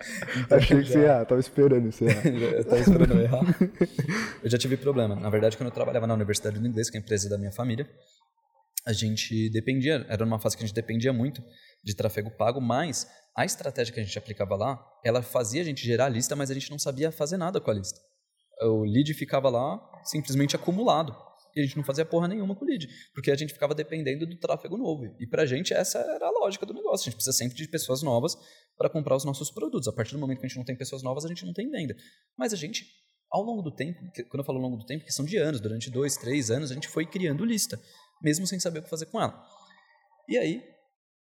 [0.50, 2.06] Achei que você ia, tava esperando você
[2.56, 3.44] eu tava esperando eu errar.
[4.42, 5.14] Eu já tive problema.
[5.16, 7.52] Na verdade, quando eu trabalhava na Universidade do Inglês, que é a empresa da minha
[7.52, 7.88] família,
[8.86, 11.42] a gente dependia, era uma fase que a gente dependia muito
[11.84, 13.06] de tráfego pago, mas
[13.36, 16.50] a estratégia que a gente aplicava lá, ela fazia a gente gerar a lista, mas
[16.50, 17.98] a gente não sabia fazer nada com a lista.
[18.62, 21.14] O lead ficava lá simplesmente acumulado
[21.58, 24.24] e a gente não fazia porra nenhuma com o lead, porque a gente ficava dependendo
[24.26, 25.04] do tráfego novo.
[25.18, 27.04] E pra gente essa era a lógica do negócio.
[27.04, 28.36] A gente precisa sempre de pessoas novas
[28.76, 29.88] para comprar os nossos produtos.
[29.88, 31.68] A partir do momento que a gente não tem pessoas novas, a gente não tem
[31.68, 31.96] venda.
[32.36, 32.86] Mas a gente,
[33.30, 33.98] ao longo do tempo,
[34.30, 36.70] quando eu falo ao longo do tempo, que são de anos, durante dois, três anos,
[36.70, 37.80] a gente foi criando lista,
[38.22, 39.44] mesmo sem saber o que fazer com ela.
[40.28, 40.62] E aí,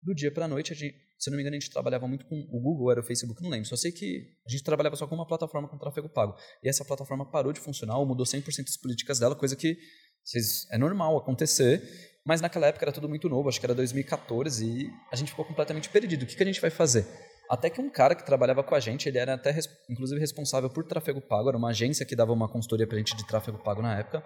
[0.03, 2.25] do dia para a noite, a gente, se não me engano, a gente trabalhava muito
[2.27, 3.67] com o Google, era o Facebook, não lembro.
[3.67, 6.35] Só sei que a gente trabalhava só com uma plataforma com tráfego pago.
[6.63, 9.77] E essa plataforma parou de funcionar, ou mudou 100% as políticas dela, coisa que
[10.71, 11.81] é normal acontecer,
[12.25, 15.45] mas naquela época era tudo muito novo, acho que era 2014, e a gente ficou
[15.45, 16.23] completamente perdido.
[16.23, 17.07] O que, que a gente vai fazer?
[17.49, 19.57] Até que um cara que trabalhava com a gente, ele era até,
[19.89, 23.25] inclusive, responsável por tráfego pago, era uma agência que dava uma consultoria pra gente de
[23.25, 24.21] tráfego pago na época.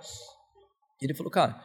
[0.99, 1.63] E ele falou, cara,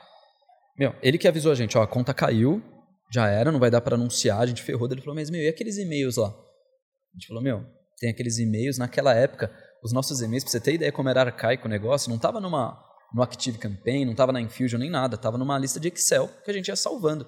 [0.79, 2.63] meu, ele que avisou a gente, ó, a conta caiu,
[3.11, 4.87] já era, não vai dar para anunciar, a gente ferrou.
[4.91, 6.29] Ele falou, mas, meu, e aqueles e-mails lá?
[6.29, 7.65] A gente falou, meu,
[7.99, 9.51] tem aqueles e-mails, naquela época,
[9.83, 12.86] os nossos e-mails, pra você ter ideia como era arcaico o negócio, não tava numa
[13.15, 16.51] no Active Campaign, não estava na Infusion nem nada, estava numa lista de Excel que
[16.51, 17.27] a gente ia salvando.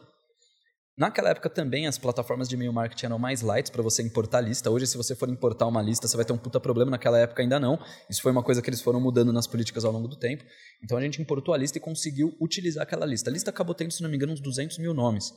[0.99, 4.69] Naquela época também as plataformas de e-mail marketing eram mais light para você importar lista.
[4.69, 6.91] Hoje, se você for importar uma lista, você vai ter um puta problema.
[6.91, 7.79] Naquela época ainda não.
[8.11, 10.43] Isso foi uma coisa que eles foram mudando nas políticas ao longo do tempo.
[10.83, 13.31] Então a gente importou a lista e conseguiu utilizar aquela lista.
[13.31, 15.33] A lista acabou tendo, se não me engano, uns 200 mil nomes.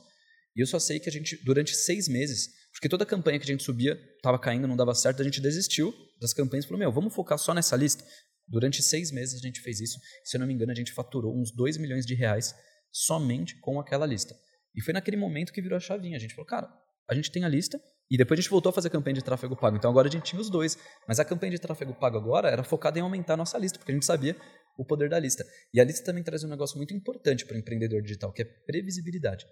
[0.56, 3.46] E eu só sei que a gente, durante seis meses, porque toda campanha que a
[3.46, 6.90] gente subia estava caindo, não dava certo, a gente desistiu das campanhas e falou: Meu,
[6.90, 8.04] vamos focar só nessa lista.
[8.52, 9.98] Durante seis meses a gente fez isso.
[10.22, 12.54] Se eu não me engano, a gente faturou uns 2 milhões de reais
[12.92, 14.36] somente com aquela lista.
[14.74, 16.18] E foi naquele momento que virou a chavinha.
[16.18, 16.68] A gente falou, cara,
[17.08, 19.24] a gente tem a lista e depois a gente voltou a fazer a campanha de
[19.24, 19.78] tráfego pago.
[19.78, 20.76] Então agora a gente tinha os dois.
[21.08, 23.90] Mas a campanha de tráfego pago agora era focada em aumentar a nossa lista, porque
[23.90, 24.36] a gente sabia
[24.76, 25.46] o poder da lista.
[25.72, 28.44] E a lista também traz um negócio muito importante para o empreendedor digital, que é
[28.44, 29.46] previsibilidade.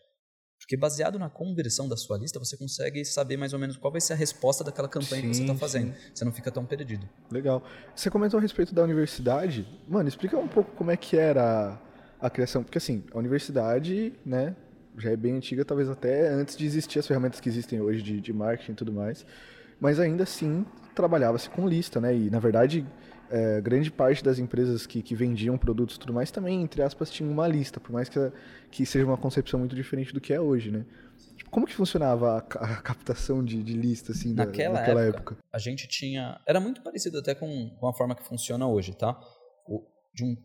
[0.61, 4.01] Porque baseado na conversão da sua lista, você consegue saber mais ou menos qual vai
[4.01, 5.95] ser a resposta daquela campanha sim, que você está fazendo.
[5.95, 6.11] Sim.
[6.15, 7.09] Você não fica tão perdido.
[7.31, 7.65] Legal.
[7.97, 9.67] Você comentou a respeito da universidade.
[9.89, 11.81] Mano, explica um pouco como é que era
[12.21, 12.63] a criação.
[12.63, 14.55] Porque assim, a universidade, né,
[14.99, 18.21] já é bem antiga, talvez até antes de existir as ferramentas que existem hoje de,
[18.21, 19.25] de marketing e tudo mais.
[19.81, 22.15] Mas ainda assim, trabalhava-se com lista, né?
[22.15, 22.87] E, na verdade,
[23.31, 27.11] é, grande parte das empresas que, que vendiam produtos e tudo mais também, entre aspas,
[27.11, 28.19] tinham uma lista, por mais que,
[28.71, 30.85] que seja uma concepção muito diferente do que é hoje, né?
[31.37, 35.35] Tipo, como que funcionava a, a captação de, de, lista, assim, naquela, da, naquela época,
[35.35, 36.41] época, A gente tinha...
[36.47, 39.19] Era muito parecido até com, com a forma que funciona hoje, tá?
[39.67, 40.37] O, de um,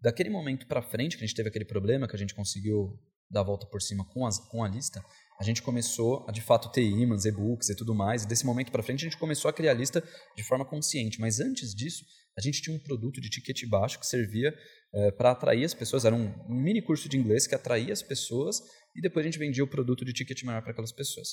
[0.00, 2.98] daquele momento para frente que a gente teve aquele problema, que a gente conseguiu
[3.30, 5.02] dar a volta por cima com, as, com a lista,
[5.40, 8.70] a gente começou a de fato ter imãs, e-books e tudo mais, e desse momento
[8.70, 10.04] para frente a gente começou a criar a lista
[10.36, 11.20] de forma consciente.
[11.20, 12.04] Mas antes disso,
[12.36, 14.54] a gente tinha um produto de ticket baixo que servia
[14.94, 18.02] é, para atrair as pessoas, era um, um, mini curso de inglês que atraía as
[18.02, 18.60] pessoas
[18.94, 21.28] e depois a gente vendia o produto de ticket maior para aquelas pessoas.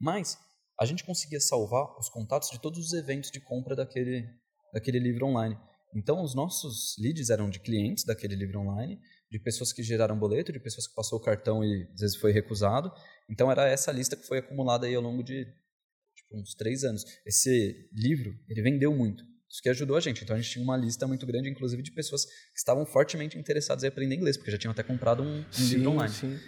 [0.00, 0.36] Mas
[0.80, 4.26] a gente conseguia salvar os contatos de todos os eventos de compra daquele,
[4.72, 5.56] daquele livro online.
[5.94, 8.98] Então, os nossos leads eram de clientes daquele livro online,
[9.30, 12.32] de pessoas que geraram boleto, de pessoas que passou o cartão e às vezes foi
[12.32, 12.90] recusado.
[13.30, 15.44] Então, era essa lista que foi acumulada aí ao longo de
[16.14, 17.04] tipo, uns três anos.
[17.26, 19.22] Esse livro, ele vendeu muito.
[19.52, 20.24] Isso que ajudou a gente.
[20.24, 23.84] Então, a gente tinha uma lista muito grande, inclusive, de pessoas que estavam fortemente interessadas
[23.84, 26.10] em aprender inglês, porque já tinham até comprado um, um sim, livro online.
[26.10, 26.38] Sim.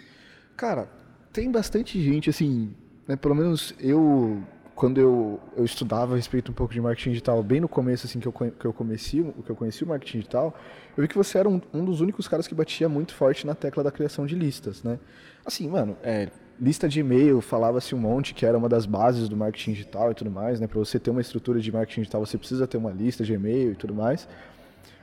[0.57, 0.87] Cara,
[1.31, 2.75] tem bastante gente, assim,
[3.07, 7.41] né, pelo menos eu quando eu, eu estudava a respeito um pouco de marketing digital,
[7.41, 10.53] bem no começo, assim, que eu, que eu, comecei, que eu conheci o marketing digital,
[10.97, 13.55] eu vi que você era um, um dos únicos caras que batia muito forte na
[13.55, 14.99] tecla da criação de listas, né?
[15.45, 19.35] Assim, mano, é, lista de e-mail, falava-se um monte que era uma das bases do
[19.35, 20.67] marketing digital e tudo mais, né?
[20.67, 23.73] Para você ter uma estrutura de marketing digital, você precisa ter uma lista de e-mail
[23.73, 24.27] e tudo mais.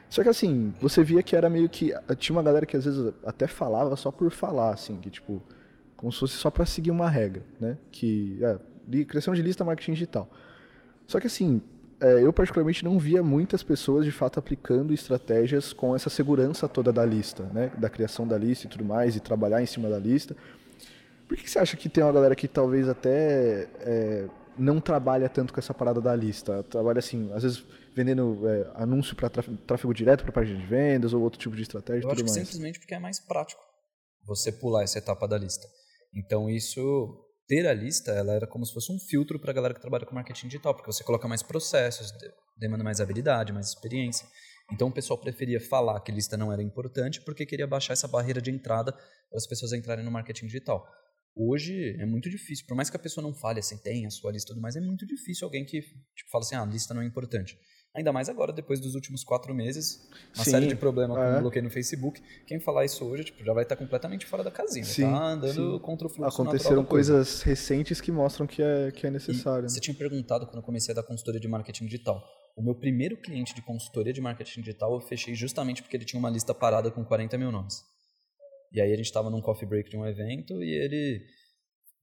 [0.09, 3.13] Só que assim, você via que era meio que tinha uma galera que às vezes
[3.25, 5.43] até falava só por falar, assim, que tipo,
[5.97, 7.79] como se fosse só para seguir uma regra, né?
[7.91, 10.29] Que é, criação de lista, marketing digital.
[11.07, 11.63] Só que assim,
[12.01, 16.93] é, eu particularmente não via muitas pessoas de fato aplicando estratégias com essa segurança toda
[16.93, 17.71] da lista, né?
[17.79, 20.37] Da criação da lista e tudo mais, e trabalhar em cima da lista.
[21.33, 25.51] Por que você acha que tem uma galera que talvez até é, não trabalha tanto
[25.51, 26.63] com essa parada da lista?
[26.65, 27.65] Trabalha assim, às vezes
[27.97, 31.63] vendendo é, anúncio para tráfego, tráfego, direto para página de vendas ou outro tipo de
[31.63, 32.05] estratégia?
[32.05, 32.35] Eu acho que mais.
[32.35, 33.63] simplesmente porque é mais prático
[34.27, 35.67] você pular essa etapa da lista.
[36.15, 37.19] Então isso
[37.49, 40.05] ter a lista, ela era como se fosse um filtro para a galera que trabalha
[40.05, 42.13] com marketing digital, porque você coloca mais processos,
[42.59, 44.29] demanda mais habilidade, mais experiência.
[44.71, 48.43] Então o pessoal preferia falar que lista não era importante porque queria baixar essa barreira
[48.43, 50.87] de entrada para as pessoas entrarem no marketing digital.
[51.35, 54.31] Hoje é muito difícil, por mais que a pessoa não fale assim, tem a sua
[54.31, 56.93] lista e tudo mais, é muito difícil alguém que tipo, fala assim, ah, a lista
[56.93, 57.59] não é importante.
[57.95, 61.35] Ainda mais agora, depois dos últimos quatro meses, uma Sim, série de problemas é.
[61.35, 62.23] com bloqueio no Facebook.
[62.47, 64.85] Quem falar isso hoje tipo, já vai estar completamente fora da casinha.
[64.85, 65.79] Sim, tá andando sim.
[65.81, 69.67] contra o fluxo Aconteceram coisas recentes que mostram que é, que é necessário.
[69.67, 72.23] E você tinha perguntado quando eu comecei a dar consultoria de marketing digital.
[72.57, 76.19] O meu primeiro cliente de consultoria de marketing digital eu fechei justamente porque ele tinha
[76.19, 77.92] uma lista parada com 40 mil nomes.
[78.73, 81.25] E aí a gente estava num coffee break de um evento e ele,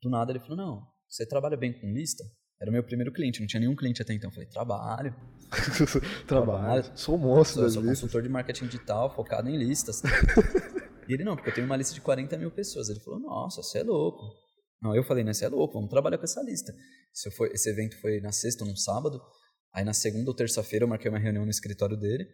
[0.02, 2.24] do nada, ele falou, não, você trabalha bem com lista?
[2.62, 4.30] Era o meu primeiro cliente, não tinha nenhum cliente até então.
[4.30, 5.16] Eu falei, trabalho.
[6.28, 6.84] trabalho.
[6.94, 10.02] Sou moço sou, sou consultor de marketing digital, focado em listas.
[11.08, 12.90] e ele, não, porque eu tenho uma lista de 40 mil pessoas.
[12.90, 14.26] Ele falou, nossa, você é louco.
[14.82, 16.74] Não, eu falei, não, você é louco, vamos trabalhar com essa lista.
[17.14, 19.22] Esse, foi, esse evento foi na sexta ou no sábado.
[19.74, 22.28] Aí na segunda ou terça-feira eu marquei uma reunião no escritório dele.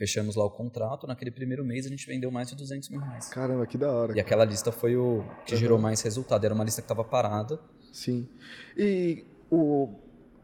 [0.00, 1.06] Fechamos lá o contrato.
[1.06, 3.28] Naquele primeiro mês a gente vendeu mais de 200 mil reais.
[3.28, 4.16] Caramba, que da hora.
[4.16, 5.60] E aquela lista foi o que uhum.
[5.60, 6.42] gerou mais resultado.
[6.42, 7.60] Era uma lista que estava parada.
[7.92, 8.26] Sim.
[8.74, 9.90] E o,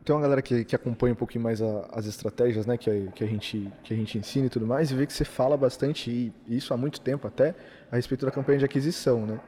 [0.04, 3.06] tem uma galera que, que acompanha um pouquinho mais a, as estratégias, né, que a,
[3.12, 5.56] que, a gente, que a gente ensina e tudo mais, e vê que você fala
[5.56, 7.54] bastante, e isso há muito tempo até,
[7.90, 9.40] a respeito da campanha de aquisição, né?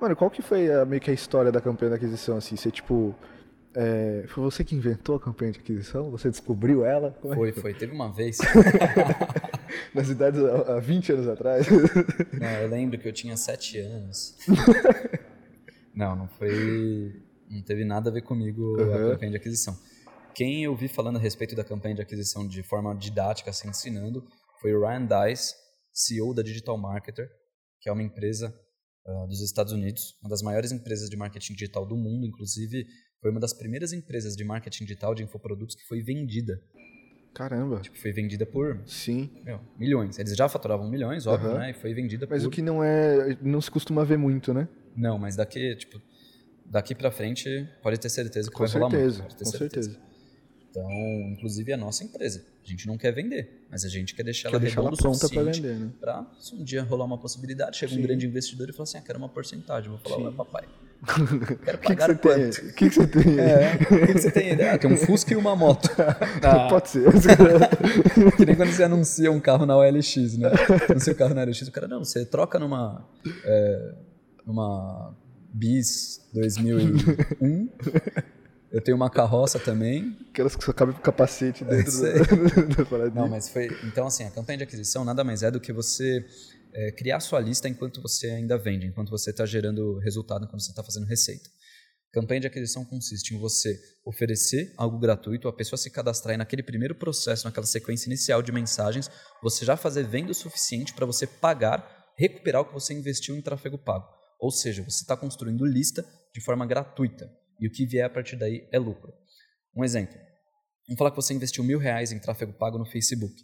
[0.00, 2.54] Mano, qual que foi a, meio que a história da campanha de aquisição, assim?
[2.54, 3.16] Você, tipo,
[3.74, 6.10] é, foi você que inventou a campanha de aquisição?
[6.10, 7.16] Você descobriu ela?
[7.24, 7.74] É foi, foi.
[7.74, 8.38] Teve uma vez.
[9.94, 11.66] Na cidade há 20 anos atrás?
[12.32, 14.36] Não, eu lembro que eu tinha 7 anos.
[15.94, 17.12] não, não foi
[17.50, 18.94] não teve nada a ver comigo uhum.
[18.94, 19.76] a campanha de aquisição.
[20.34, 24.24] Quem eu vi falando a respeito da campanha de aquisição de forma didática, assim, ensinando,
[24.60, 25.54] foi o Ryan Dice,
[25.92, 27.28] CEO da Digital Marketer,
[27.80, 28.54] que é uma empresa
[29.04, 32.86] uh, dos Estados Unidos, uma das maiores empresas de marketing digital do mundo, inclusive
[33.20, 36.60] foi uma das primeiras empresas de marketing digital de infoprodutos que foi vendida.
[37.34, 37.80] Caramba.
[37.80, 39.30] Tipo, foi vendida por Sim.
[39.44, 40.18] Meu, milhões.
[40.18, 41.58] Eles já faturavam milhões, óbvio, uhum.
[41.58, 41.70] né?
[41.70, 42.34] E foi vendida mas por...
[42.34, 43.38] Mas o que não é...
[43.40, 44.68] Não se costuma ver muito, né?
[44.96, 46.00] Não, mas daqui, tipo,
[46.66, 49.44] daqui para frente pode ter certeza que com vai certeza, rolar muito.
[49.44, 50.10] Com certeza.
[50.70, 50.90] Então,
[51.32, 52.44] inclusive é a nossa empresa.
[52.64, 55.28] A gente não quer vender, mas a gente quer deixar quer ela deixar ela pronta
[55.28, 55.92] para vender, né?
[56.00, 57.98] Para se um dia rolar uma possibilidade, chega Sim.
[57.98, 59.90] um grande investidor e fala assim: ah, quero uma porcentagem.
[59.90, 60.68] Vou falar, ué, papai.
[61.64, 62.58] Quero pagar que que quanto?
[62.58, 63.38] O que, que, você tem?
[63.38, 64.50] É, o que, que, você tem?
[64.60, 65.88] Ah, tem um Fusca e uma moto.
[66.42, 67.04] Ah, Pode ser.
[68.36, 70.50] que nem quando você anuncia um carro na OLX, né?
[70.88, 73.08] Anuncia o um carro na OLX, o cara, não, você troca numa.
[73.44, 73.94] É,
[74.46, 75.14] numa
[75.52, 77.68] bis 2001.
[78.70, 80.16] Eu tenho uma carroça também.
[80.30, 81.90] Aquelas que só cabe pro capacete dentro
[82.86, 83.68] do, Não, mas foi.
[83.84, 86.24] Então, assim, a campanha de aquisição nada mais é do que você
[86.74, 90.70] é, criar sua lista enquanto você ainda vende, enquanto você está gerando resultado, enquanto você
[90.70, 91.48] está fazendo receita.
[92.12, 96.62] Campanha de aquisição consiste em você oferecer algo gratuito, a pessoa se cadastrar e naquele
[96.62, 99.08] primeiro processo, naquela sequência inicial de mensagens,
[99.40, 103.42] você já fazer venda o suficiente para você pagar, recuperar o que você investiu em
[103.42, 104.08] tráfego pago.
[104.40, 106.04] Ou seja, você está construindo lista
[106.34, 107.30] de forma gratuita
[107.60, 109.12] e o que vier a partir daí é lucro.
[109.76, 110.16] Um exemplo.
[110.88, 113.34] Vamos falar que você investiu mil reais em tráfego pago no Facebook.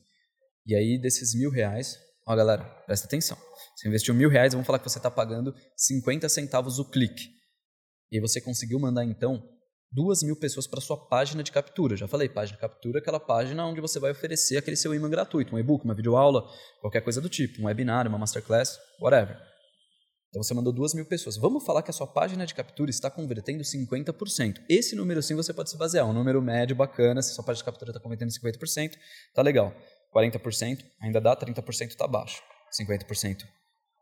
[0.66, 3.36] E aí, desses mil reais, ó galera, presta atenção.
[3.76, 7.28] Você investiu mil reais, vamos falar que você está pagando 50 centavos o clique.
[8.10, 9.42] E você conseguiu mandar então
[9.92, 11.96] duas mil pessoas para sua página de captura.
[11.96, 15.08] Já falei, página de captura é aquela página onde você vai oferecer aquele seu imã
[15.08, 16.44] gratuito, um e-book, uma videoaula,
[16.80, 19.36] qualquer coisa do tipo, um webinar, uma masterclass, whatever.
[20.28, 21.36] Então você mandou duas mil pessoas.
[21.36, 24.60] Vamos falar que a sua página de captura está convertendo 50%.
[24.68, 27.64] Esse número sim você pode se basear, um número médio bacana, se sua página de
[27.64, 28.92] captura está convertendo 50%,
[29.34, 29.74] tá legal.
[30.14, 32.42] 40% ainda dá, 30% está baixo.
[32.80, 33.44] 50%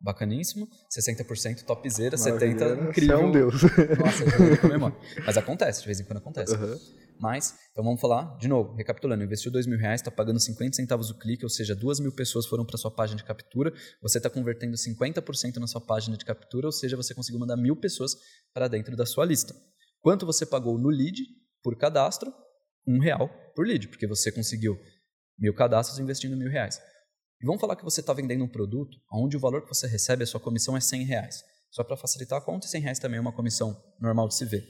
[0.00, 2.92] bacaníssimo, 60% topzera, 70% incrível.
[2.92, 3.62] Você é um deus.
[3.98, 5.24] Nossa, eu.
[5.24, 6.54] Mas acontece, de vez em quando acontece.
[6.54, 6.78] Uhum.
[7.18, 11.10] Mas, então vamos falar, de novo, recapitulando, investiu dois mil reais, está pagando 50 centavos
[11.10, 14.28] o clique, ou seja, duas mil pessoas foram para sua página de captura, você está
[14.28, 18.16] convertendo 50% na sua página de captura, ou seja, você conseguiu mandar mil pessoas
[18.52, 19.54] para dentro da sua lista.
[20.00, 21.22] Quanto você pagou no lead
[21.62, 22.32] por cadastro?
[22.86, 24.76] Um real por lead, porque você conseguiu
[25.38, 26.80] mil cadastros investindo mil reais.
[27.40, 30.22] E vamos falar que você está vendendo um produto onde o valor que você recebe,
[30.22, 31.42] a sua comissão é 100 reais.
[31.70, 34.64] Só para facilitar a conta, 100 reais também é uma comissão normal de se ver.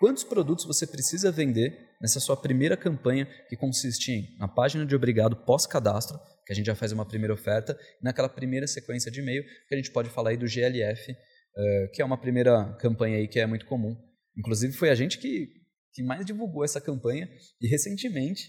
[0.00, 4.94] Quantos produtos você precisa vender nessa sua primeira campanha, que consiste em, na página de
[4.94, 9.20] obrigado pós-cadastro, que a gente já faz uma primeira oferta, e naquela primeira sequência de
[9.20, 11.14] e-mail, que a gente pode falar aí do GLF, uh,
[11.56, 13.96] eh, que é uma primeira campanha aí que é muito comum.
[14.36, 15.48] Inclusive, foi a gente que,
[15.92, 17.28] que mais divulgou essa campanha,
[17.60, 18.48] e recentemente,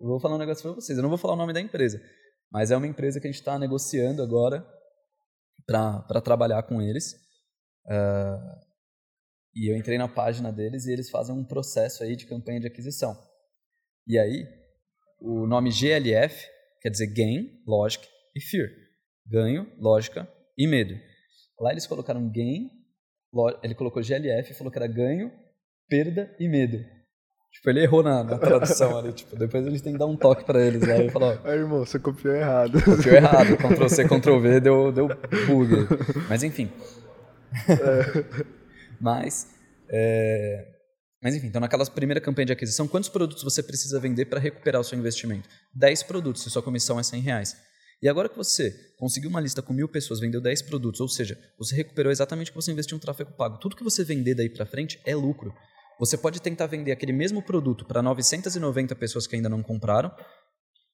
[0.00, 2.00] eu vou falar um negócio para vocês, eu não vou falar o nome da empresa,
[2.50, 4.66] mas é uma empresa que a gente está negociando agora
[5.66, 7.14] para trabalhar com eles.
[7.86, 8.64] Uh,
[9.54, 12.66] e eu entrei na página deles e eles fazem um processo aí de campanha de
[12.66, 13.16] aquisição.
[14.06, 14.46] E aí,
[15.20, 16.46] o nome GLF
[16.80, 18.68] quer dizer Gain, Lógica e Fear.
[19.26, 20.28] Ganho, lógica
[20.58, 20.94] e medo.
[21.58, 22.68] Lá eles colocaram Gain,
[23.62, 25.32] ele colocou GLF e falou que era ganho,
[25.88, 26.84] perda e medo.
[27.54, 29.12] Tipo, ele errou na, na tradução ali.
[29.12, 31.86] Tipo, depois eles têm que dar um toque pra eles lá e falar: Aí, irmão,
[31.86, 32.82] você copiou errado.
[32.82, 33.56] Copiou errado.
[33.56, 35.08] Ctrl C, Ctrl V, deu, deu
[35.46, 35.86] bug.
[36.28, 36.70] Mas enfim.
[37.68, 38.54] É.
[39.00, 39.48] Mas,
[39.88, 40.66] é...
[41.22, 44.80] mas enfim, então naquela primeira campanha de aquisição, quantos produtos você precisa vender para recuperar
[44.80, 45.48] o seu investimento?
[45.74, 47.56] 10 produtos, se sua comissão é 100 reais.
[48.02, 51.38] E agora que você conseguiu uma lista com mil pessoas, vendeu 10 produtos, ou seja,
[51.58, 53.58] você recuperou exatamente o que você investiu em tráfego pago.
[53.58, 55.54] Tudo que você vender daí para frente é lucro.
[55.98, 60.12] Você pode tentar vender aquele mesmo produto para 990 pessoas que ainda não compraram,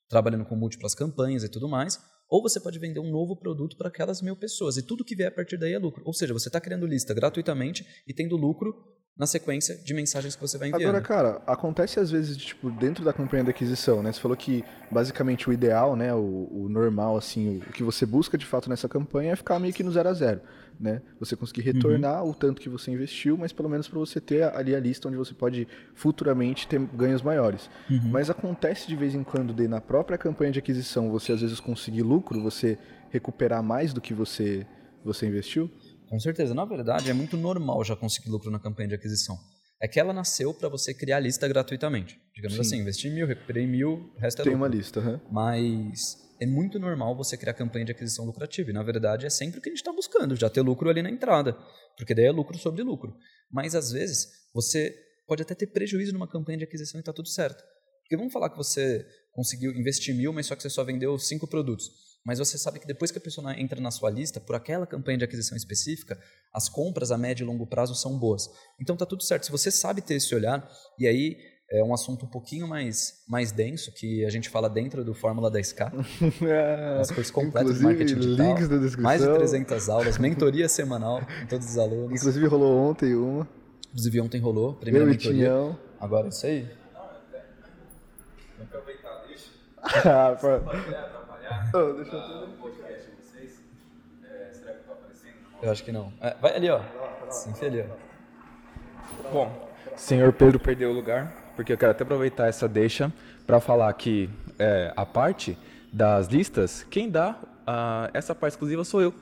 [0.09, 3.89] trabalhando com múltiplas campanhas e tudo mais, ou você pode vender um novo produto para
[3.89, 4.77] aquelas mil pessoas.
[4.77, 6.03] E tudo que vier a partir daí é lucro.
[6.05, 8.75] Ou seja, você está criando lista gratuitamente e tendo lucro
[9.21, 10.97] na sequência de mensagens que você vai enviando.
[10.97, 14.13] Agora, cara, acontece às vezes, tipo, dentro da campanha de aquisição, né?
[14.13, 18.39] Você falou que basicamente o ideal, né, o, o normal, assim, o, que você busca
[18.39, 20.41] de fato nessa campanha é ficar meio que no zero a zero,
[20.81, 21.03] né?
[21.19, 22.31] Você conseguir retornar uhum.
[22.31, 25.17] o tanto que você investiu, mas pelo menos para você ter ali a lista onde
[25.17, 27.69] você pode futuramente ter ganhos maiores.
[27.91, 28.09] Uhum.
[28.11, 31.61] Mas acontece de vez em quando de na própria campanha de aquisição você às vezes
[31.61, 32.79] conseguir lucro, você
[33.11, 34.67] recuperar mais do que você
[35.05, 35.71] você investiu?
[36.09, 36.55] Com certeza.
[36.55, 39.39] Na verdade, é muito normal já conseguir lucro na campanha de aquisição.
[39.81, 42.21] É que ela nasceu para você criar a lista gratuitamente.
[42.35, 42.61] Digamos Sim.
[42.61, 44.67] assim, investi mil, recuperei mil, o resto é Tem lucro.
[44.67, 45.21] uma lista, uhum.
[45.31, 48.71] Mas é muito normal você criar campanha de aquisição lucrativa.
[48.71, 51.03] E, na verdade, é sempre o que a gente está buscando, já ter lucro ali
[51.03, 51.53] na entrada.
[51.97, 53.15] Porque daí é lucro sobre lucro.
[53.51, 54.95] Mas, às vezes, você
[55.27, 57.63] pode até ter prejuízo numa campanha de aquisição e está tudo certo.
[58.03, 61.47] Porque vamos falar que você conseguiu investir mil, mas só que você só vendeu cinco
[61.47, 61.91] produtos
[62.25, 65.19] mas você sabe que depois que a pessoa entra na sua lista, por aquela campanha
[65.19, 66.21] de aquisição específica,
[66.53, 68.49] as compras a médio e longo prazo são boas.
[68.81, 69.47] Então tá tudo certo.
[69.47, 71.37] Se você sabe ter esse olhar, e aí
[71.73, 75.51] é um assunto um pouquinho mais, mais denso, que a gente fala dentro do Fórmula
[75.51, 75.93] 10K.
[76.43, 78.47] é, as coisas completas de marketing digital.
[78.47, 79.03] Links na descrição.
[79.05, 82.21] Mais de 300 aulas, mentoria semanal com todos os alunos.
[82.21, 83.49] Inclusive rolou ontem uma.
[83.89, 85.45] Inclusive ontem rolou, primeira Meu mentoria.
[85.45, 85.79] Tinhão.
[86.01, 86.69] Agora é isso aí.
[88.61, 89.51] aproveitar, deixa.
[89.81, 90.61] ah, pra...
[91.73, 93.63] Oh, deixa eu podcast de vocês.
[94.25, 95.35] É, será que eu tô aparecendo?
[95.63, 96.13] Eu acho que não.
[96.21, 96.81] É, vai ali, ó.
[97.31, 99.31] Sim, ali, ó.
[99.33, 103.13] Bom, senhor Pedro perdeu o lugar, porque eu quero até aproveitar essa deixa
[103.47, 105.59] para falar que é, a parte
[105.93, 107.37] das listas, quem dá
[107.69, 109.13] uh, essa parte exclusiva sou eu.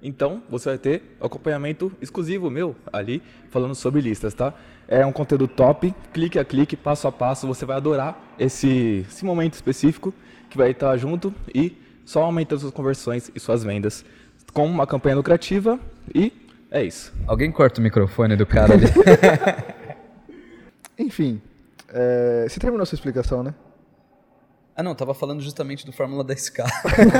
[0.00, 4.54] Então, você vai ter acompanhamento exclusivo meu ali, falando sobre listas, tá?
[4.86, 9.24] É um conteúdo top, clique a clique, passo a passo, você vai adorar esse, esse
[9.24, 10.14] momento específico
[10.48, 14.04] que vai estar junto e só aumentando suas conversões e suas vendas
[14.52, 15.80] com uma campanha lucrativa
[16.14, 16.32] e
[16.70, 17.12] é isso.
[17.26, 18.86] Alguém corta o microfone do cara ali.
[20.96, 21.40] Enfim,
[21.88, 23.54] é, você terminou sua explicação, né?
[24.78, 26.64] Ah, não, tava falando justamente do Fórmula 10K.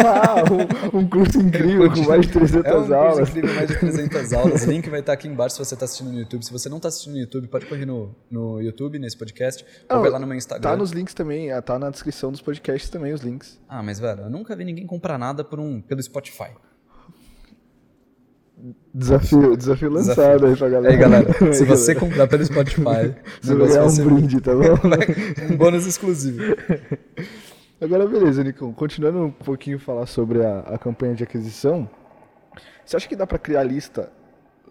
[0.07, 0.45] ah,
[0.95, 3.19] um, um, curso incrível com mais de 300 é um aulas.
[3.19, 4.63] Curso incrível, mais de 300 aulas.
[4.63, 6.45] O link vai estar aqui embaixo se você está assistindo no YouTube.
[6.45, 9.97] Se você não está assistindo no YouTube, pode correr no, no YouTube, nesse podcast, não,
[9.97, 10.71] ou vai lá no meu Instagram.
[10.71, 13.61] Tá nos links também, é, tá na descrição dos podcasts também os links.
[13.69, 16.53] Ah, mas velho, eu nunca vi ninguém comprar nada por um, pelo Spotify.
[18.93, 20.93] Desafio, desafio lançado aí pra galera.
[20.93, 24.75] Aí, galera, se você comprar pelo Spotify, você vai ganhar um brinde, tá bom?
[25.53, 26.43] um bônus exclusivo.
[27.81, 28.73] Agora, beleza, Nicão.
[28.73, 31.89] Continuando um pouquinho a falar sobre a, a campanha de aquisição,
[32.85, 34.11] você acha que dá para criar lista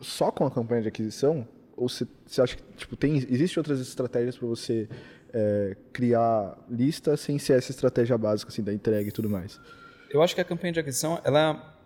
[0.01, 1.47] só com a campanha de aquisição?
[1.77, 4.89] Ou você, você acha que tipo, tem, existe outras estratégias para você
[5.33, 9.61] é, criar lista sem ser essa estratégia básica assim, da entrega e tudo mais?
[10.09, 11.76] Eu acho que a campanha de aquisição ela é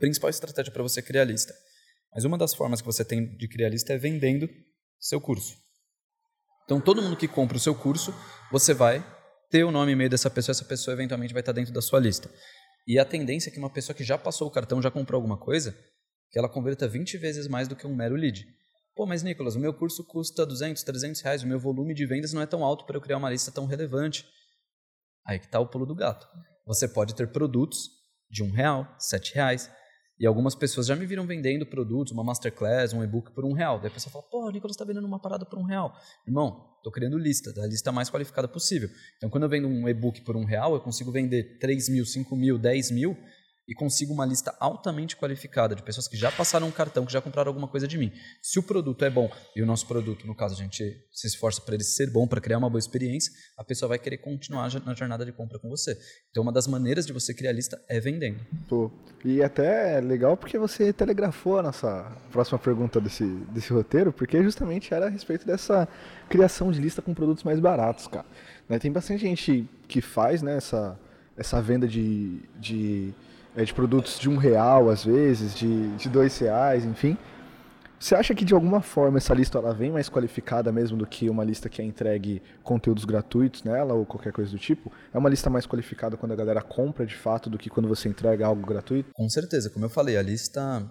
[0.00, 1.54] principal estratégia para você criar lista.
[2.12, 4.48] Mas uma das formas que você tem de criar lista é vendendo
[4.98, 5.56] seu curso.
[6.64, 8.12] Então, todo mundo que compra o seu curso,
[8.50, 9.04] você vai
[9.50, 12.00] ter o nome e e-mail dessa pessoa, essa pessoa eventualmente vai estar dentro da sua
[12.00, 12.30] lista.
[12.86, 15.38] E a tendência é que uma pessoa que já passou o cartão, já comprou alguma
[15.38, 15.76] coisa,
[16.30, 18.46] que ela converta 20 vezes mais do que um mero lead.
[18.94, 22.32] Pô, mas Nicolas, o meu curso custa 200, 300 reais, o meu volume de vendas
[22.32, 24.24] não é tão alto para eu criar uma lista tão relevante.
[25.26, 26.26] Aí que está o pulo do gato.
[26.66, 27.88] Você pode ter produtos
[28.30, 29.70] de um real, sete reais,
[30.20, 33.78] e algumas pessoas já me viram vendendo produtos, uma masterclass, um e-book por um real.
[33.78, 35.96] Daí a pessoa fala, pô, o Nicolas está vendendo uma parada por um real.
[36.26, 38.90] Irmão, estou criando lista, da lista mais qualificada possível.
[39.16, 42.36] Então, quando eu vendo um e-book por um real, eu consigo vender 3 mil, 5
[42.36, 43.16] mil, 10 mil
[43.70, 47.20] e consigo uma lista altamente qualificada de pessoas que já passaram um cartão, que já
[47.20, 48.12] compraram alguma coisa de mim.
[48.42, 51.60] Se o produto é bom e o nosso produto, no caso, a gente se esforça
[51.60, 54.92] para ele ser bom, para criar uma boa experiência, a pessoa vai querer continuar na
[54.94, 55.96] jornada de compra com você.
[56.32, 58.44] Então, uma das maneiras de você criar lista é vendendo.
[58.68, 58.90] Pô,
[59.24, 64.42] e até é legal porque você telegrafou a nossa próxima pergunta desse, desse roteiro, porque
[64.42, 65.86] justamente era a respeito dessa
[66.28, 68.26] criação de lista com produtos mais baratos, cara.
[68.68, 70.98] Né, tem bastante gente que faz né, essa,
[71.36, 73.14] essa venda de, de
[73.56, 77.16] é, de produtos de um real, às vezes, de, de dois reais, enfim.
[77.98, 81.28] Você acha que de alguma forma essa lista ela vem mais qualificada mesmo do que
[81.28, 84.90] uma lista que é entregue conteúdos gratuitos nela ou qualquer coisa do tipo?
[85.12, 88.08] É uma lista mais qualificada quando a galera compra de fato do que quando você
[88.08, 89.10] entrega algo gratuito?
[89.12, 90.82] Com certeza, como eu falei, a lista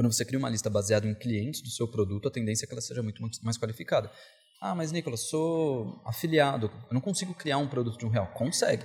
[0.00, 2.72] quando você cria uma lista baseada em clientes do seu produto, a tendência é que
[2.72, 4.10] ela seja muito mais qualificada.
[4.62, 8.28] Ah, mas Nicolas, sou afiliado, eu não consigo criar um produto de um real.
[8.28, 8.84] Consegue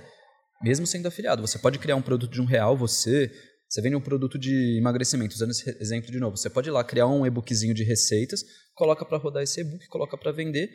[0.62, 1.46] mesmo sendo afiliado.
[1.46, 3.30] Você pode criar um produto de um real, você.
[3.68, 6.36] Você vende um produto de emagrecimento, usando esse exemplo de novo.
[6.36, 8.44] Você pode ir lá criar um e-bookzinho de receitas,
[8.76, 10.70] coloca para rodar esse e-book, coloca para vender.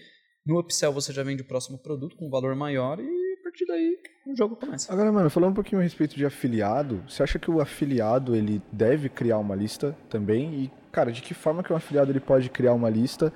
[0.45, 3.65] No upsell você já vende o próximo produto com um valor maior e a partir
[3.65, 4.91] daí o jogo começa.
[4.91, 8.61] Agora, mano, falando um pouquinho a respeito de afiliado, você acha que o afiliado ele
[8.71, 10.63] deve criar uma lista também?
[10.63, 13.31] E, cara, de que forma que um afiliado ele pode criar uma lista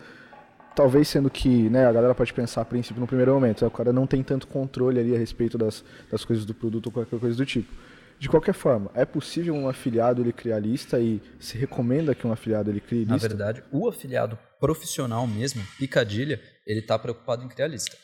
[0.75, 3.93] talvez sendo que né, a galera pode pensar a princípio no primeiro momento, o cara
[3.93, 7.35] não tem tanto controle ali a respeito das, das coisas do produto ou qualquer coisa
[7.35, 7.71] do tipo.
[8.17, 12.31] De qualquer forma, é possível um afiliado ele criar lista e se recomenda que um
[12.31, 13.13] afiliado ele crie lista?
[13.13, 17.97] Na verdade, o afiliado profissional mesmo, picadilha, ele está preocupado em criar lista.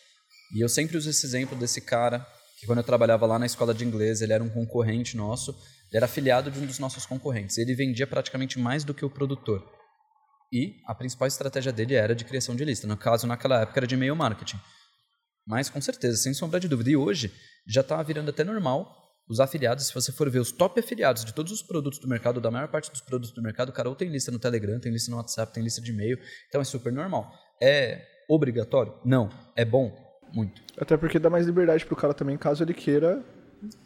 [0.54, 2.26] E eu sempre uso esse exemplo desse cara
[2.60, 5.52] que quando eu trabalhava lá na escola de inglês, ele era um concorrente nosso,
[5.90, 7.58] ele era afiliado de um dos nossos concorrentes.
[7.58, 9.81] Ele vendia praticamente mais do que o produtor.
[10.52, 12.86] E a principal estratégia dele era de criação de lista.
[12.86, 14.60] No caso, naquela época, era de e-mail marketing.
[15.48, 16.90] Mas, com certeza, sem sombra de dúvida.
[16.90, 17.32] E hoje,
[17.66, 18.98] já está virando até normal
[19.30, 19.88] os afiliados.
[19.88, 22.68] Se você for ver os top afiliados de todos os produtos do mercado, da maior
[22.68, 25.18] parte dos produtos do mercado, o cara ou tem lista no Telegram, tem lista no
[25.18, 26.20] WhatsApp, tem lista de e-mail.
[26.50, 27.32] Então, é super normal.
[27.62, 28.94] É obrigatório?
[29.06, 29.30] Não.
[29.56, 29.96] É bom?
[30.34, 30.62] Muito.
[30.78, 33.24] Até porque dá mais liberdade para o cara também, caso ele queira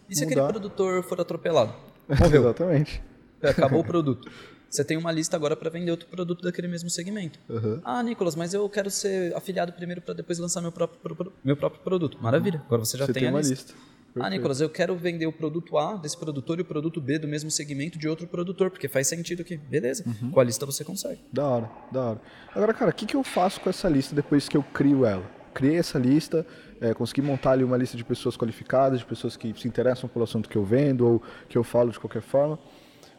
[0.09, 0.45] E se mudar.
[0.47, 1.73] aquele produtor for atropelado?
[2.09, 3.01] Exatamente.
[3.41, 4.29] Acabou o produto.
[4.69, 7.39] Você tem uma lista agora para vender outro produto daquele mesmo segmento.
[7.49, 7.79] Uhum.
[7.83, 11.81] Ah, Nicolas, mas eu quero ser afiliado primeiro para depois lançar meu próprio, meu próprio
[11.81, 12.17] produto.
[12.21, 13.73] Maravilha, agora você já você tem, tem a uma lista.
[13.73, 13.95] lista.
[14.17, 17.27] Ah, Nicolas, eu quero vender o produto A desse produtor e o produto B do
[17.27, 19.57] mesmo segmento de outro produtor, porque faz sentido aqui.
[19.57, 20.31] Beleza, uhum.
[20.31, 21.19] com a lista você consegue.
[21.33, 22.21] Da hora, da hora.
[22.53, 25.29] Agora, cara, o que, que eu faço com essa lista depois que eu crio ela?
[25.53, 26.45] Criei essa lista,
[26.79, 30.23] é, consegui montar ali uma lista de pessoas qualificadas, de pessoas que se interessam pelo
[30.23, 32.57] assunto que eu vendo ou que eu falo de qualquer forma.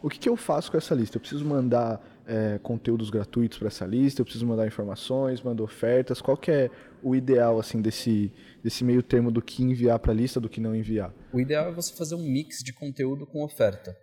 [0.07, 1.17] O que, que eu faço com essa lista?
[1.17, 6.21] Eu preciso mandar é, conteúdos gratuitos para essa lista, eu preciso mandar informações, mandar ofertas.
[6.21, 6.71] Qual que é
[7.03, 8.33] o ideal assim desse,
[8.63, 11.13] desse meio termo do que enviar para a lista, do que não enviar?
[11.33, 13.97] O ideal é você fazer um mix de conteúdo com oferta.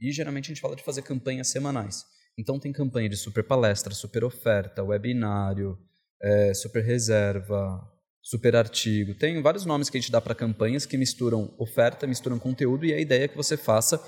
[0.00, 2.04] E geralmente a gente fala de fazer campanhas semanais.
[2.38, 5.76] Então tem campanha de super palestra, super oferta, webinário,
[6.22, 7.82] é, super reserva,
[8.22, 9.16] super artigo.
[9.16, 12.94] Tem vários nomes que a gente dá para campanhas que misturam oferta, misturam conteúdo e
[12.94, 14.00] a ideia é que você faça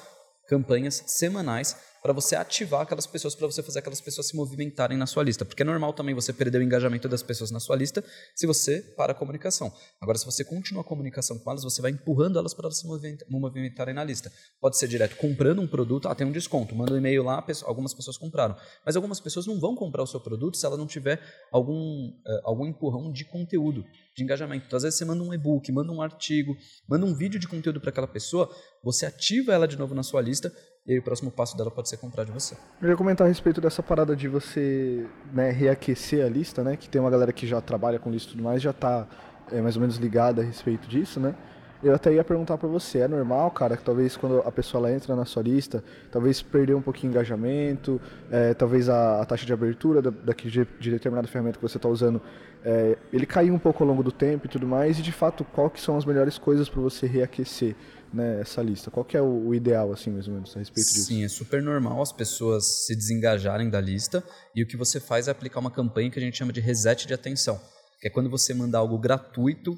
[0.46, 5.06] campanhas semanais para você ativar aquelas pessoas, para você fazer aquelas pessoas se movimentarem na
[5.06, 5.44] sua lista.
[5.44, 8.80] Porque é normal também você perder o engajamento das pessoas na sua lista se você
[8.96, 9.72] para a comunicação.
[10.00, 12.86] Agora, se você continua a comunicação com elas, você vai empurrando elas para elas se
[13.30, 14.32] movimentarem na lista.
[14.60, 17.94] Pode ser direto comprando um produto, ah, tem um desconto, manda um e-mail lá, algumas
[17.94, 18.56] pessoas compraram.
[18.84, 21.20] Mas algumas pessoas não vão comprar o seu produto se ela não tiver
[21.52, 23.84] algum, uh, algum empurrão de conteúdo,
[24.16, 24.66] de engajamento.
[24.66, 26.56] Então, às vezes você manda um e-book, manda um artigo,
[26.88, 30.20] manda um vídeo de conteúdo para aquela pessoa, você ativa ela de novo na sua
[30.20, 30.52] lista
[30.86, 32.56] e aí o próximo passo dela pode ser comprar de você.
[32.80, 36.76] Eu ia comentar a respeito dessa parada de você né, reaquecer a lista, né?
[36.76, 39.06] Que tem uma galera que já trabalha com lista e tudo mais, já está
[39.52, 41.36] é, mais ou menos ligada a respeito disso, né?
[41.82, 44.96] Eu até ia perguntar para você, é normal, cara, que talvez quando a pessoa ela
[44.96, 49.44] entra na sua lista, talvez perder um pouquinho de engajamento, é, talvez a, a, taxa
[49.44, 52.22] de abertura da, daqui de, de determinada ferramenta que você está usando,
[52.64, 55.44] é, ele caiu um pouco ao longo do tempo e tudo mais, e de fato,
[55.44, 57.74] qual que são as melhores coisas para você reaquecer
[58.12, 58.90] né, essa lista?
[58.90, 61.06] Qual que é o, o, ideal, assim, mais ou menos, a respeito disso?
[61.06, 64.22] Sim, é super normal as pessoas se desengajarem da lista,
[64.54, 67.06] e o que você faz é aplicar uma campanha que a gente chama de reset
[67.06, 67.60] de atenção,
[68.00, 69.76] que é quando você manda algo gratuito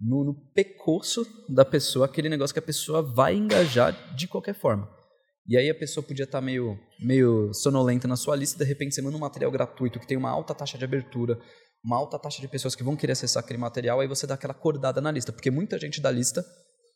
[0.00, 0.36] no, no
[1.48, 4.88] da pessoa, aquele negócio que a pessoa vai engajar de qualquer forma.
[5.46, 8.94] E aí a pessoa podia estar tá meio, meio sonolenta na sua lista, de repente
[8.94, 11.38] você manda um material gratuito que tem uma alta taxa de abertura,
[11.84, 14.52] uma alta taxa de pessoas que vão querer acessar aquele material, aí você dá aquela
[14.52, 16.44] acordada na lista, porque muita gente da lista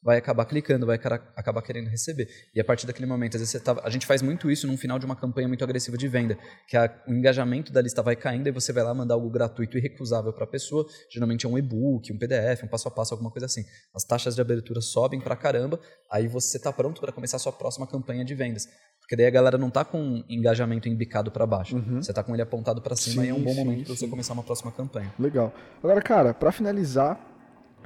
[0.07, 2.29] vai acabar clicando, vai acabar querendo receber.
[2.55, 5.01] E a partir daquele momento, às vezes tá, a gente faz muito isso no final
[5.01, 6.39] de uma campanha muito agressiva de venda,
[6.69, 9.77] que a, o engajamento da lista vai caindo e você vai lá mandar algo gratuito
[9.77, 13.15] e recusável para a pessoa, geralmente é um e-book, um PDF, um passo a passo,
[13.15, 13.65] alguma coisa assim.
[13.93, 17.53] As taxas de abertura sobem para caramba, aí você está pronto para começar a sua
[17.53, 18.69] próxima campanha de vendas.
[19.01, 21.77] Porque daí a galera não está com engajamento embicado para baixo.
[21.77, 22.01] Uhum.
[22.01, 23.97] Você está com ele apontado para cima sim, e é um bom sim, momento para
[23.97, 25.13] você começar uma próxima campanha.
[25.19, 25.53] Legal.
[25.83, 27.26] Agora, cara, para finalizar,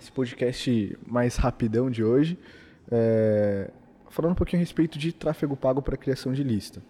[0.00, 2.38] esse podcast mais rapidão de hoje,
[2.90, 3.70] é,
[4.08, 6.82] falando um pouquinho a respeito de tráfego pago para criação de lista.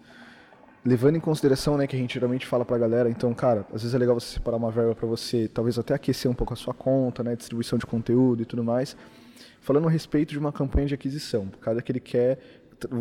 [0.83, 3.83] Levando em consideração, né, que a gente geralmente fala para a galera, então, cara, às
[3.83, 6.55] vezes é legal você separar uma verba para você, talvez até aquecer um pouco a
[6.55, 8.95] sua conta, né, distribuição de conteúdo e tudo mais.
[9.59, 12.39] Falando a respeito de uma campanha de aquisição, por causa que ele quer